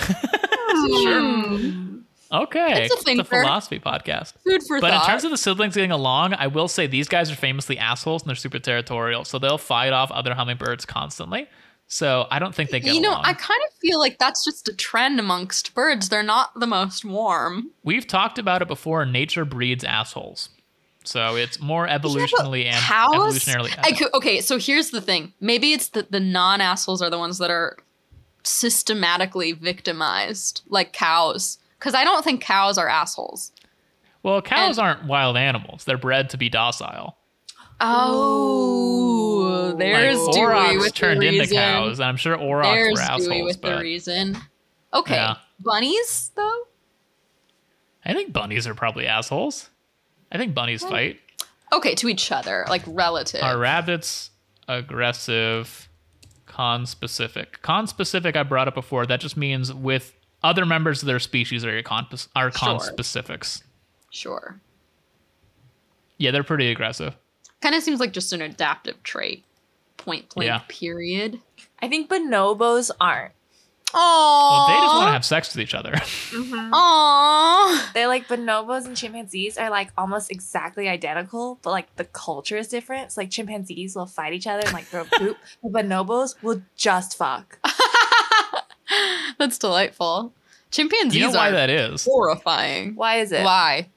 [0.72, 1.99] Hmm.
[2.32, 2.84] Okay.
[2.84, 3.24] It's a It's a thinker.
[3.24, 4.34] philosophy podcast.
[4.46, 7.32] Food for But in terms of the siblings getting along, I will say these guys
[7.32, 9.26] are famously assholes and they're super territorial.
[9.26, 11.48] So they'll fight off other hummingbirds constantly.
[11.88, 12.96] So I don't think they get along.
[12.98, 13.26] You know, along.
[13.26, 16.10] I kind of feel like that's just a trend amongst birds.
[16.10, 17.72] They're not the most warm.
[17.84, 19.06] We've talked about it before.
[19.08, 20.50] Nature breeds assholes.
[21.04, 23.10] So it's more evolutionally and Cows?
[23.40, 23.74] evolutionarily.
[23.80, 25.34] I could, okay, so here's the thing.
[25.40, 27.78] Maybe it's that the non assholes are the ones that are
[28.44, 31.58] systematically victimized, like cows.
[31.80, 33.52] Because I don't think cows are assholes.
[34.22, 35.86] well, cows and- aren't wild animals.
[35.86, 37.16] They're bred to be docile.
[37.82, 41.58] Oh, there's like, Dewey with turned the into reason.
[41.58, 43.28] cows, and I'm sure aurochs There's were assholes.
[43.28, 44.38] Dewey with but the reason.
[44.94, 45.36] Okay, Yeah.
[45.60, 46.64] bunnies though.
[48.06, 49.70] I think bunnies are probably assholes.
[50.32, 51.20] I think bunnies fight.
[51.72, 53.44] Okay, to each other, like relative.
[53.44, 54.32] Are rabbits
[54.68, 55.88] aggressive?
[56.46, 57.62] Con-specific.
[57.62, 58.36] Con-specific.
[58.36, 59.06] I brought up before.
[59.06, 60.14] That just means with
[60.44, 62.52] other members of their species are con are Sure.
[62.52, 63.64] con-specifics.
[64.12, 64.60] Sure.
[66.18, 67.16] Yeah, they're pretty aggressive.
[67.62, 69.44] Kind of seems like just an adaptive trait.
[69.98, 70.48] Point blank.
[70.48, 70.62] Yeah.
[70.68, 71.40] Period.
[71.82, 73.34] I think bonobos aren't.
[73.94, 74.50] Oh.
[74.52, 75.92] Well, they just want to have sex with each other.
[76.30, 76.74] Mm-hmm.
[76.74, 77.94] Aww.
[77.94, 82.68] They're like bonobos and chimpanzees are like almost exactly identical, but like the culture is
[82.68, 83.12] different.
[83.12, 87.18] So like chimpanzees will fight each other and like throw poop, but bonobos will just
[87.18, 87.58] fuck.
[89.40, 90.34] That's delightful.
[90.72, 92.06] Chimpanzees you know why are that is?
[92.06, 92.94] horrifying.
[92.96, 93.44] Why is it?
[93.44, 93.88] Why?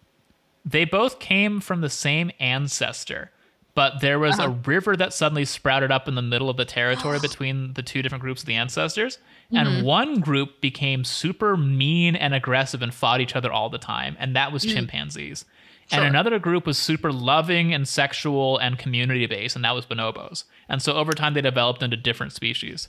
[0.65, 3.31] They both came from the same ancestor,
[3.75, 4.49] but there was Uh-huh.
[4.49, 8.01] a river that suddenly sprouted up in the middle of the territory between the two
[8.01, 9.19] different groups of the ancestors.
[9.53, 9.57] Mm-hmm.
[9.57, 14.17] And one group became super mean and aggressive and fought each other all the time,
[14.19, 15.45] and that was chimpanzees.
[15.91, 16.03] And Mm.
[16.05, 16.07] Sure.
[16.07, 20.45] another group was super loving and sexual and community based, and that was bonobos.
[20.69, 22.89] And so over time, they developed into different species.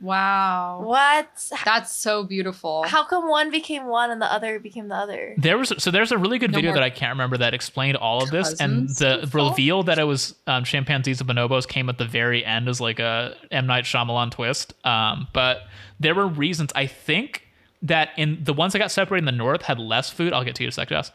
[0.00, 0.82] Wow.
[0.82, 1.28] What?
[1.64, 2.84] That's so beautiful.
[2.86, 5.34] How come one became one and the other became the other?
[5.38, 7.96] There was so there's a really good No video that I can't remember that explained
[7.96, 9.34] all of this, and the involved?
[9.34, 12.98] reveal that it was um, chimpanzees and bonobos came at the very end as like
[12.98, 14.74] a M Night Shyamalan twist.
[14.86, 15.62] Um, but
[15.98, 17.44] there were reasons I think
[17.82, 20.32] that in the ones that got separated in the north had less food.
[20.32, 21.10] I'll get to you in a sec, Jess.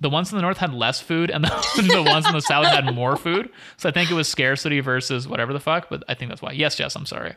[0.00, 1.44] The ones in the north had less food, and
[1.76, 3.48] the, the ones in the south had more food.
[3.76, 5.88] So I think it was scarcity versus whatever the fuck.
[5.88, 6.50] But I think that's why.
[6.52, 7.36] Yes, Jess, I'm sorry.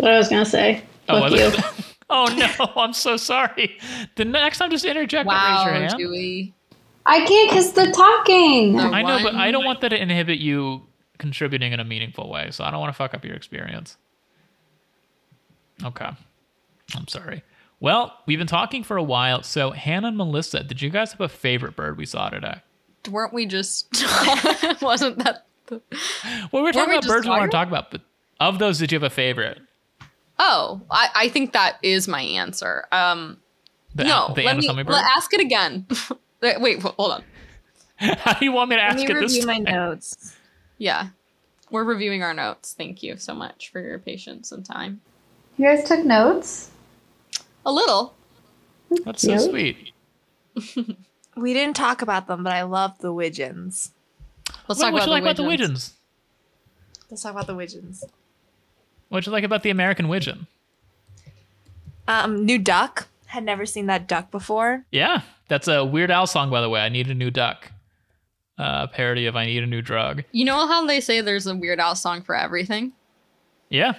[0.00, 0.82] That's what I was gonna say.
[1.10, 1.62] Oh, Fuck was you.
[2.10, 3.78] oh no, I'm so sorry.
[4.14, 5.28] The next time, just interject.
[5.28, 5.94] and raise your wow, hand.
[5.98, 6.54] Dewey.
[7.04, 8.76] I can't because the talking.
[8.76, 8.90] No.
[8.90, 10.86] I know, but I don't want that to inhibit you
[11.18, 12.50] contributing in a meaningful way.
[12.50, 13.98] So I don't want to fuck up your experience.
[15.84, 16.08] Okay.
[16.96, 17.42] I'm sorry.
[17.78, 19.42] Well, we've been talking for a while.
[19.42, 22.60] So, Hannah and Melissa, did you guys have a favorite bird we saw today?
[23.10, 23.88] Weren't we just?
[24.82, 25.46] wasn't that?
[25.66, 25.80] The...
[26.52, 28.02] Well, we were talking we about just birds we want talking to talk about, but
[28.40, 29.60] of those, did you have a favorite?
[30.42, 32.86] Oh, I, I think that is my answer.
[32.90, 33.36] Um,
[33.94, 34.86] The, no, the let me bird?
[34.88, 35.86] let, ask it again.
[36.40, 37.24] Wait, wait, hold on.
[37.96, 40.34] How do you want me to Let ask me it this review my notes.
[40.78, 41.08] Yeah,
[41.70, 42.72] we're reviewing our notes.
[42.72, 45.02] Thank you so much for your patience and time.
[45.58, 46.70] You guys took notes.
[47.66, 48.14] A little.
[49.04, 49.92] That's so sweet.
[51.36, 53.92] We didn't talk about them, but I love the wigeons.
[54.66, 55.68] Let's What, talk what about you like the about the wigeons.
[55.68, 55.92] wigeons?
[57.10, 58.04] Let's talk about the wigeons.
[59.10, 60.46] What you like about the American wigeon?
[62.08, 63.08] Um, new duck.
[63.26, 64.84] Had never seen that duck before.
[64.90, 66.80] Yeah, that's a Weird Al song, by the way.
[66.80, 67.70] I need a new duck.
[68.58, 71.54] Uh, parody of "I Need a New Drug." You know how they say there's a
[71.54, 72.92] Weird Al song for everything?
[73.68, 73.94] Yeah,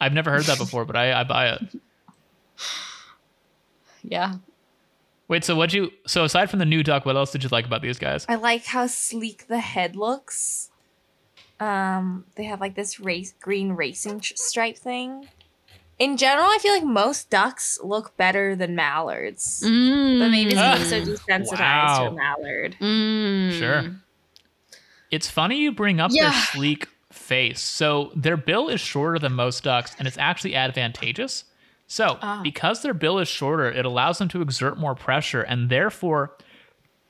[0.00, 1.60] I've never heard that before, but I, I buy it.
[4.02, 4.36] Yeah.
[5.26, 5.90] Wait, so what you?
[6.06, 8.24] So aside from the new duck, what else did you like about these guys?
[8.28, 10.67] I like how sleek the head looks.
[11.60, 15.28] Um, they have like this race green racing stripe thing.
[15.98, 19.62] In general, I feel like most ducks look better than mallards.
[19.66, 20.20] Mm.
[20.20, 20.76] But maybe it's Ah.
[20.88, 21.98] so desensitized Wow.
[22.04, 22.76] to a mallard.
[22.80, 23.58] Mm.
[23.58, 23.96] Sure.
[25.10, 27.60] It's funny you bring up their sleek face.
[27.60, 31.44] So their bill is shorter than most ducks, and it's actually advantageous.
[31.88, 32.40] So Ah.
[32.44, 36.36] because their bill is shorter, it allows them to exert more pressure, and therefore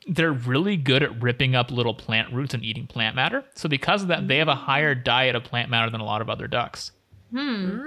[0.08, 3.44] they're really good at ripping up little plant roots and eating plant matter.
[3.54, 6.20] So because of that, they have a higher diet of plant matter than a lot
[6.22, 6.92] of other ducks.
[7.30, 7.78] Hmm.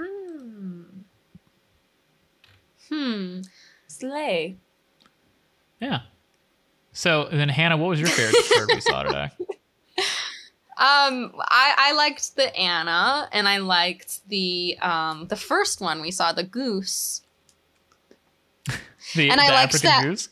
[2.88, 3.40] Hmm.
[3.86, 4.56] Slay.
[5.80, 6.00] Yeah.
[6.92, 9.30] So then, Hannah, what was your favorite bird we saw today?
[10.74, 16.10] Um, I, I liked the Anna, and I liked the um the first one we
[16.10, 17.22] saw, the goose.
[19.14, 20.28] The, And I the liked African that- goose.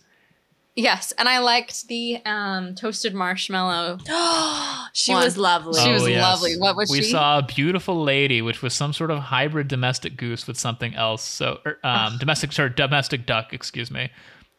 [0.80, 3.98] Yes, and I liked the um toasted marshmallow.
[4.92, 5.24] she One.
[5.24, 5.80] was lovely.
[5.80, 6.22] She was Oh, yes.
[6.22, 6.56] lovely.
[6.56, 7.08] What was we she?
[7.08, 10.94] We saw a beautiful lady, which was some sort of hybrid domestic goose with something
[10.94, 11.22] else.
[11.22, 13.52] So, er, um, domestic, sorry, domestic duck.
[13.52, 14.10] Excuse me.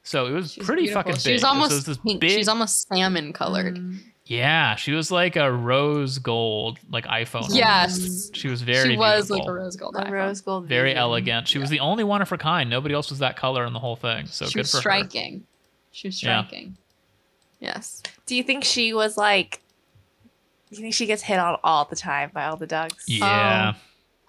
[0.04, 1.00] So it was She's pretty beautiful.
[1.04, 1.22] fucking big.
[1.22, 2.22] She was So it almost was this pink.
[2.22, 3.78] big- She's almost salmon colored.
[3.78, 4.00] Mm.
[4.26, 7.48] Yeah, she was like a rose gold, like iPhone.
[7.54, 8.30] Yes.
[8.34, 9.38] She was very she was beautiful.
[9.40, 9.96] like a rose gold.
[9.98, 10.12] A iPhone.
[10.12, 10.66] rose gold.
[10.68, 10.98] very vision.
[11.00, 11.48] elegant.
[11.48, 12.70] She was the only one of her kind.
[12.70, 14.28] Nobody else was that color in the whole thing.
[14.28, 14.82] So she good was for her.
[14.82, 15.44] striking.
[15.92, 16.46] She was Yeah.
[17.60, 18.02] Yes.
[18.26, 19.62] Do you think she was like?
[20.70, 23.08] Do you think she gets hit on all the time by all the ducks?
[23.08, 23.74] Yeah.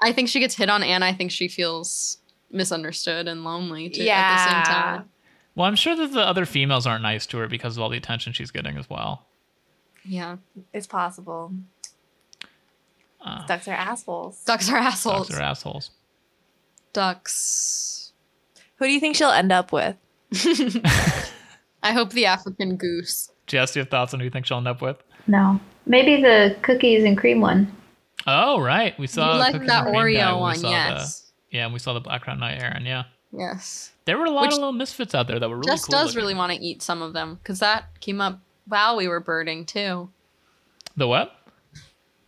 [0.01, 2.19] I think she gets hit on, and I think she feels
[2.51, 5.09] misunderstood and lonely too, at the same time.
[5.55, 7.97] Well, I'm sure that the other females aren't nice to her because of all the
[7.97, 9.27] attention she's getting as well.
[10.05, 10.39] Yeah.
[10.73, 11.53] It's possible.
[13.25, 14.43] Uh, Ducks are assholes.
[14.45, 15.29] Ducks are assholes.
[15.29, 15.91] dogs are assholes.
[16.93, 18.13] Ducks.
[18.77, 19.97] Who do you think she'll end up with?
[21.83, 23.31] I hope the African goose.
[23.47, 24.97] Jess, do you have thoughts on who you think she'll end up with?
[25.27, 25.61] No.
[25.87, 27.75] Maybe the cookies and cream one.
[28.27, 28.97] Oh, right.
[28.99, 31.21] We saw you the like cookies that and cream Oreo one, yes.
[31.51, 32.87] The, yeah, and we saw the Black-crowned Night Heron.
[32.87, 33.91] Yeah, Yes.
[34.05, 35.93] there were a lot Which of little misfits out there that were really Jess cool.
[35.99, 36.23] does looking.
[36.23, 39.67] really want to eat some of them because that came up while we were birding
[39.67, 40.09] too.
[40.97, 41.35] The what?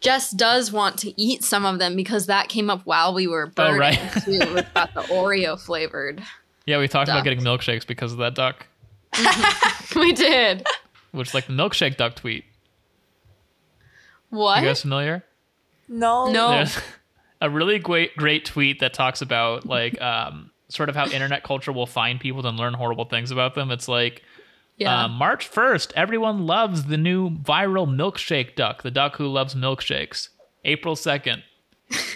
[0.01, 3.47] Jess does want to eat some of them because that came up while we were
[3.47, 4.13] Oh, birding right.
[4.25, 4.33] too.
[4.59, 6.23] It got the Oreo flavored.
[6.67, 8.67] Yeah, we talked about getting milkshakes because of that duck,
[9.97, 10.67] we did.
[11.13, 12.45] which is like the milkshake duck tweet.
[14.31, 14.63] What?
[14.63, 15.25] You guys familiar?
[15.89, 16.31] No.
[16.31, 16.51] No.
[16.51, 16.79] There's
[17.41, 21.73] a really great great tweet that talks about like um sort of how internet culture
[21.73, 23.71] will find people and learn horrible things about them.
[23.71, 24.23] It's like
[24.77, 25.05] yeah.
[25.05, 30.31] uh, March 1st, everyone loves the new viral milkshake duck, the duck who loves milkshakes.
[30.65, 31.43] April 2nd,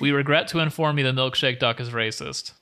[0.01, 2.53] we regret to inform you the milkshake duck is racist.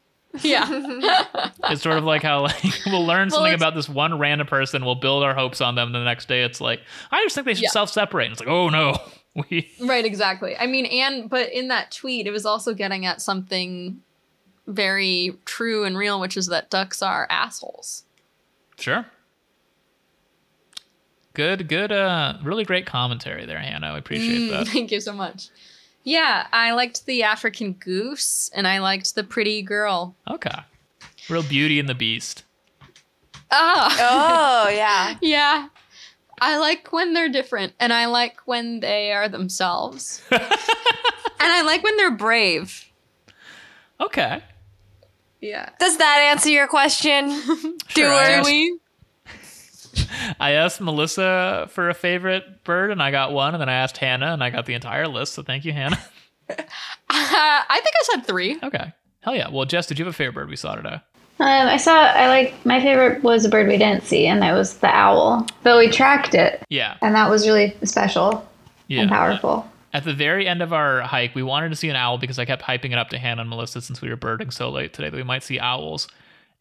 [0.43, 1.51] Yeah.
[1.70, 4.84] It's sort of like how like we'll learn Well, something about this one random person,
[4.84, 6.80] we'll build our hopes on them, and the next day it's like,
[7.11, 7.70] I just think they should Yeah.
[7.70, 8.24] self-separate.
[8.26, 8.97] And it's like, oh no.
[9.51, 10.57] We Right, exactly.
[10.57, 14.01] I mean, and but in that tweet, it was also getting at something
[14.66, 18.05] very true and real, which is that ducks are assholes.
[18.78, 19.05] Sure.
[21.34, 23.89] Good, good, uh, really great commentary there, Hannah.
[23.89, 24.68] I appreciate Mm, that.
[24.68, 25.49] Thank you so much.
[26.07, 30.15] Yeah, I liked the African goose and I liked the pretty girl.
[30.31, 30.55] Okay.
[31.29, 32.45] Real Beauty and the Beast.
[33.51, 35.17] Ah, Oh yeah.
[35.21, 35.67] yeah.
[36.41, 40.23] I like when they're different and I like when they are themselves.
[40.31, 40.41] and
[41.41, 42.85] I like when they're brave.
[44.01, 44.45] Okay.
[45.41, 45.71] Yeah.
[45.81, 47.31] Does that answer your question?
[47.89, 48.79] Sure, I asked, we?
[50.40, 53.97] I asked Melissa for a favorite bird, and I got one, and then I asked
[53.99, 55.34] Hannah, and I got the entire list.
[55.34, 55.99] So thank you, Hannah.
[57.11, 58.59] I think I said three.
[58.62, 58.92] Okay.
[59.20, 59.49] Hell yeah.
[59.51, 61.01] Well, Jess, did you have a favorite bird we saw today?
[61.38, 61.92] Um, I saw.
[61.92, 65.47] I like my favorite was a bird we didn't see, and that was the owl.
[65.62, 66.97] But we tracked it, Yeah.
[67.03, 68.49] and that was really special
[68.88, 69.03] Yeah.
[69.03, 69.68] and powerful.
[69.92, 72.44] At the very end of our hike, we wanted to see an owl because I
[72.44, 75.09] kept hyping it up to Hannah and Melissa since we were birding so late today
[75.11, 76.09] that we might see owls.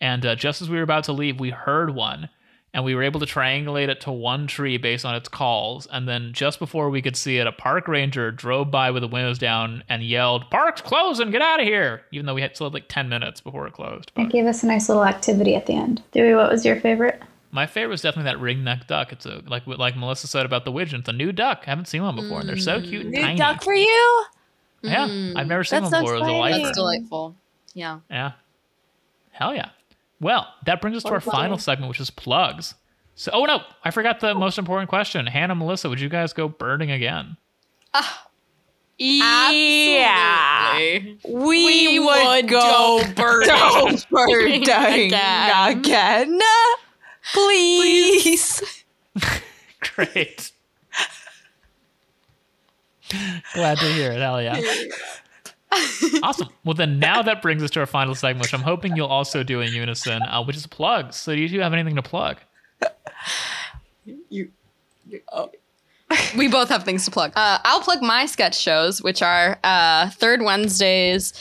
[0.01, 2.29] And uh, just as we were about to leave, we heard one,
[2.76, 5.88] and we were able to triangulate it to one tree based on its calls.
[5.91, 9.07] And then just before we could see it, a park ranger drove by with the
[9.07, 11.32] windows down and yelled, "Park's closing!
[11.32, 13.73] Get out of here!" Even though we had still had like ten minutes before it
[13.73, 14.11] closed.
[14.17, 16.03] It gave us a nice little activity at the end.
[16.11, 17.19] Dewey, what was your favorite?
[17.51, 19.13] my favorite was definitely that ring-necked duck.
[19.13, 20.99] It's a like like Melissa said about the wigeon.
[20.99, 21.63] It's a new duck.
[21.65, 23.38] I haven't seen one before, and they're so cute and New tiny.
[23.38, 24.26] duck for you?
[24.82, 25.38] yeah, Mm.
[25.38, 26.15] I've never seen That's one so before.
[26.17, 26.63] It was a lifer.
[26.65, 27.36] That's delightful.
[27.73, 27.99] Yeah.
[28.11, 28.32] Yeah.
[29.32, 29.69] Hell yeah.
[30.20, 32.76] Well, that brings us to our Fun final segment, which is plugs.
[33.16, 35.26] So, oh no, I forgot the most important question.
[35.26, 37.38] Hannah, Melissa, would you guys go birding again?
[38.97, 40.72] Yeah.
[40.76, 41.18] Absolutely.
[41.24, 43.99] We, would go birding.
[44.09, 45.78] birding Again.
[45.78, 46.39] again.
[47.34, 48.84] Please.
[49.95, 50.51] Great.
[53.53, 54.20] Glad to hear it.
[54.20, 54.61] Hell yeah.
[56.23, 56.49] awesome.
[56.63, 59.43] Well, then now that brings us to our final segment, which I'm hoping you'll also
[59.43, 61.15] do in unison, uh, which is plugs.
[61.15, 62.38] So, do you two have anything to plug?
[64.30, 64.51] You.
[65.32, 65.51] Oh.
[66.38, 67.32] we both have things to plug.
[67.36, 71.34] Uh, I'll plug my sketch shows, which are uh, third Wednesdays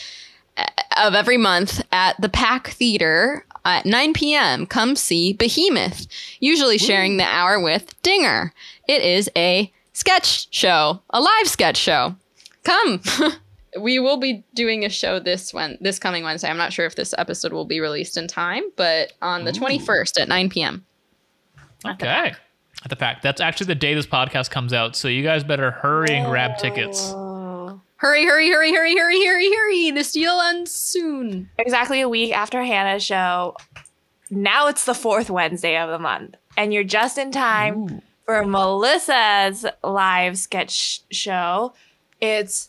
[0.57, 0.65] uh,
[0.97, 4.67] of every month at the Pack Theater at 9 p.m.
[4.67, 6.07] Come see Behemoth,
[6.41, 8.53] usually sharing the hour with Dinger.
[8.89, 12.17] It is a sketch show, a live sketch show.
[12.65, 13.03] Come.
[13.81, 16.49] we will be doing a show this one this coming Wednesday.
[16.49, 20.21] I'm not sure if this episode will be released in time, but on the 21st
[20.21, 20.85] at 9 p.m.
[21.87, 22.33] Okay.
[22.83, 24.95] At the Pack, That's actually the day this podcast comes out.
[24.97, 27.13] So, you guys better hurry and grab tickets.
[27.15, 27.81] Oh.
[27.97, 29.91] Hurry, hurry, hurry, hurry, hurry, hurry, hurry.
[29.93, 31.49] This deal ends soon.
[31.57, 33.57] Exactly a week after Hannah's show.
[34.31, 36.35] Now it's the fourth Wednesday of the month.
[36.57, 41.73] And you're just in time for Melissa's live sketch show.
[42.21, 42.69] It's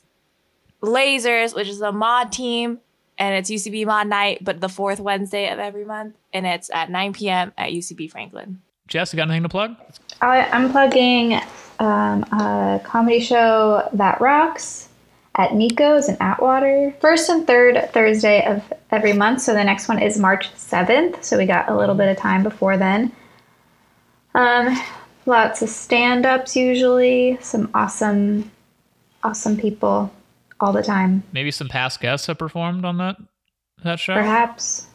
[0.86, 2.80] Lasers, which is a Maude team,
[3.18, 6.16] and it's UCB Maude Night, but the fourth Wednesday of every month.
[6.34, 7.54] And it's at 9 p.m.
[7.58, 8.62] at UCB Franklin.
[8.88, 9.76] Jess, you got anything to plug?
[10.22, 11.40] I, I'm plugging
[11.80, 14.90] um, a comedy show that rocks
[15.36, 16.96] at Nico's in Atwater.
[17.00, 18.62] First and third Thursday of
[18.92, 19.42] every month.
[19.42, 21.24] So the next one is March 7th.
[21.24, 23.12] So we got a little bit of time before then.
[24.34, 24.78] Um,
[25.26, 28.52] lots of stand ups usually, some awesome,
[29.24, 30.12] awesome people
[30.60, 31.24] all the time.
[31.32, 33.18] Maybe some past guests have performed on that
[33.84, 34.14] that show.
[34.14, 34.88] Perhaps.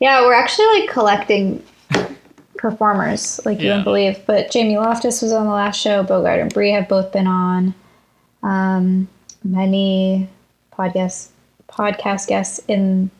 [0.00, 1.62] Yeah, we're actually like collecting
[2.56, 4.24] performers, like you wouldn't believe.
[4.26, 6.02] But Jamie Loftus was on the last show.
[6.02, 7.74] Bogart and Bree have both been on.
[8.42, 9.08] Um,
[9.44, 10.28] many
[10.72, 11.28] podcast
[11.68, 13.10] podcast guests in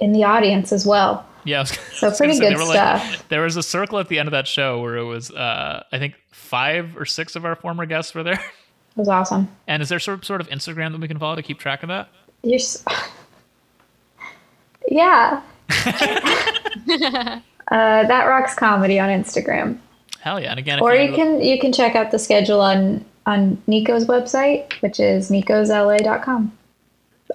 [0.00, 1.26] in the audience as well.
[1.44, 1.64] Yeah,
[1.94, 3.28] So pretty good there like- stuff.
[3.28, 5.98] there was a circle at the end of that show where it was, uh, I
[5.98, 8.40] think, five or six of our former guests were there.
[8.94, 9.48] It was awesome.
[9.66, 11.88] And is there sort sort of Instagram that we can follow to keep track of
[11.88, 12.08] that?
[12.42, 12.84] You're s
[14.88, 15.42] yeah.
[15.70, 19.78] uh, that rocks comedy on Instagram.
[20.20, 20.50] Hell yeah!
[20.50, 24.72] And again, or you can you can check out the schedule on on Nico's website,
[24.82, 26.52] which is nicosla.com.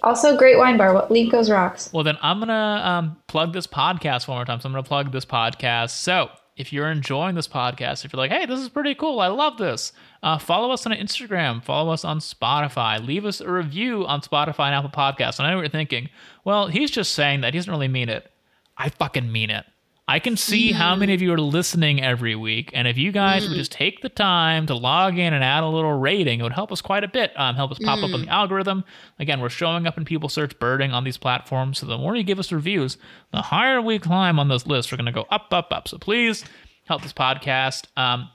[0.03, 0.93] Also, great wine bar.
[0.93, 1.91] What Nico's rocks.
[1.91, 4.61] Well, then I'm gonna um, plug this podcast one more time.
[4.61, 5.89] So I'm gonna plug this podcast.
[5.89, 9.27] So if you're enjoying this podcast, if you're like, hey, this is pretty cool, I
[9.27, 9.93] love this,
[10.23, 14.65] uh, follow us on Instagram, follow us on Spotify, leave us a review on Spotify
[14.65, 15.37] and Apple Podcasts.
[15.37, 16.09] And I know what you're thinking.
[16.43, 17.53] Well, he's just saying that.
[17.53, 18.29] He doesn't really mean it.
[18.75, 19.65] I fucking mean it.
[20.09, 23.45] I can see how many of you are listening every week, and if you guys
[23.45, 26.53] would just take the time to log in and add a little rating, it would
[26.53, 27.37] help us quite a bit.
[27.37, 28.85] Um, help us pop up on the algorithm.
[29.19, 32.23] Again, we're showing up in people search birding on these platforms, so the more you
[32.23, 32.97] give us reviews,
[33.33, 34.93] the higher we climb on those lists.
[34.93, 35.89] We're going to go up, up, up.
[35.89, 36.45] So please
[36.85, 38.29] help this podcast um,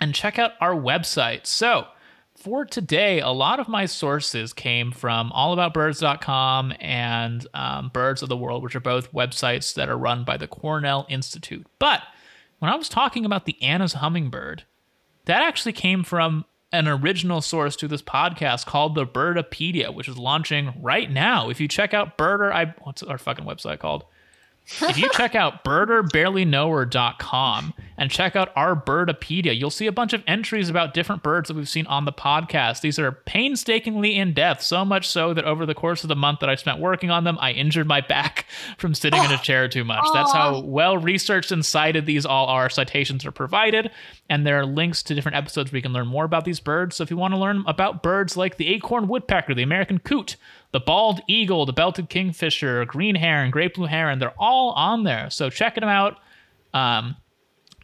[0.00, 1.44] and check out our website.
[1.46, 1.88] So
[2.42, 8.36] for today, a lot of my sources came from allaboutbirds.com and um, Birds of the
[8.36, 11.66] World, which are both websites that are run by the Cornell Institute.
[11.78, 12.02] But
[12.58, 14.64] when I was talking about the Anna's hummingbird,
[15.26, 20.18] that actually came from an original source to this podcast called the Birdopedia, which is
[20.18, 21.48] launching right now.
[21.48, 24.04] If you check out Birder, I what's our fucking website called?
[24.80, 30.22] If you check out birderbarelyknowher.com and check out our birdopedia, you'll see a bunch of
[30.26, 32.80] entries about different birds that we've seen on the podcast.
[32.80, 36.40] These are painstakingly in depth, so much so that over the course of the month
[36.40, 38.46] that I spent working on them, I injured my back
[38.78, 40.04] from sitting in a chair too much.
[40.14, 42.70] That's how well researched and cited these all are.
[42.70, 43.90] Citations are provided,
[44.28, 46.96] and there are links to different episodes where you can learn more about these birds.
[46.96, 50.36] So if you want to learn about birds like the acorn woodpecker, the American coot,
[50.72, 55.30] the bald eagle, the belted kingfisher, green heron, great blue heron, they're all on there.
[55.30, 56.18] So check them out.
[56.72, 57.16] Um,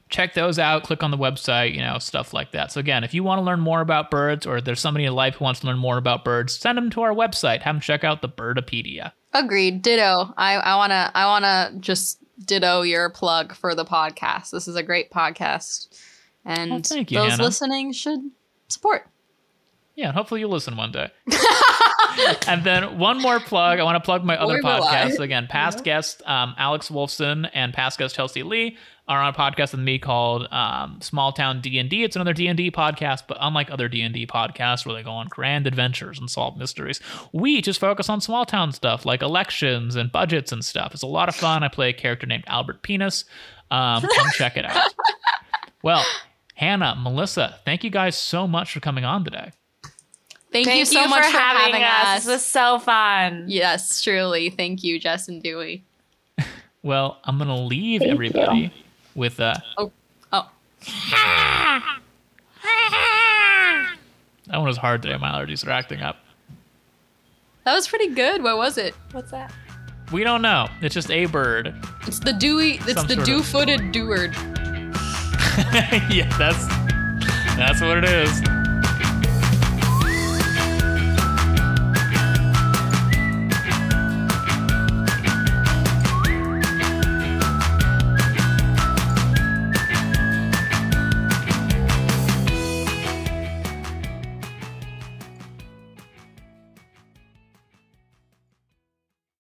[0.09, 0.85] check those out.
[0.85, 2.73] Click on the website, you know, stuff like that.
[2.73, 5.35] So again, if you want to learn more about birds, or there's somebody in life
[5.37, 7.61] who wants to learn more about birds, send them to our website.
[7.61, 9.13] Have them check out the Birdopedia.
[9.35, 9.83] Agreed.
[9.83, 10.33] Ditto.
[10.39, 14.51] I, I wanna I wanna just ditto your plug for the podcast.
[14.51, 15.89] This is a great podcast.
[16.45, 17.43] And Well, thank you, those Hannah.
[17.43, 18.21] listening should
[18.69, 19.07] support.
[19.97, 21.11] Yeah, and hopefully you'll listen one day.
[22.49, 23.79] and then one more plug.
[23.79, 24.97] I want to plug my other Boy, will I.
[25.09, 25.19] podcasts.
[25.19, 29.73] Again, past guest um, Alex Wolfson and past guest Chelsea Lee are on a podcast
[29.73, 32.05] with me called um, Small Town D&D.
[32.05, 36.19] It's another D&D podcast, but unlike other D&D podcasts where they go on grand adventures
[36.19, 37.01] and solve mysteries,
[37.33, 40.93] we just focus on small town stuff like elections and budgets and stuff.
[40.93, 41.63] It's a lot of fun.
[41.63, 43.25] I play a character named Albert Penis.
[43.71, 44.93] Um, come check it out.
[45.83, 46.05] Well,
[46.55, 49.53] Hannah, Melissa, thank you guys so much for coming on today.
[50.51, 52.25] Thank, Thank you so much for having, us.
[52.25, 53.45] This was so fun.
[53.49, 54.49] yes, truly.
[54.51, 55.85] Thank you, Jes and Dewey.
[56.83, 58.71] Well, I'm gonna leave Thank everybody you.
[59.17, 59.91] with uh Oh,
[60.33, 60.49] oh.
[64.47, 65.17] that one was hard today.
[65.19, 66.19] My allergies are acting up.
[67.65, 68.43] That was pretty good.
[68.45, 68.95] What was it?
[69.11, 69.53] What's that?
[70.13, 70.69] We don't know.
[70.81, 71.75] It's just a bird.
[72.07, 72.79] It's the Dewey.
[72.87, 74.35] It's Some the dew-footed deward.
[76.11, 76.65] yeah, that's
[77.57, 78.41] that's what it is.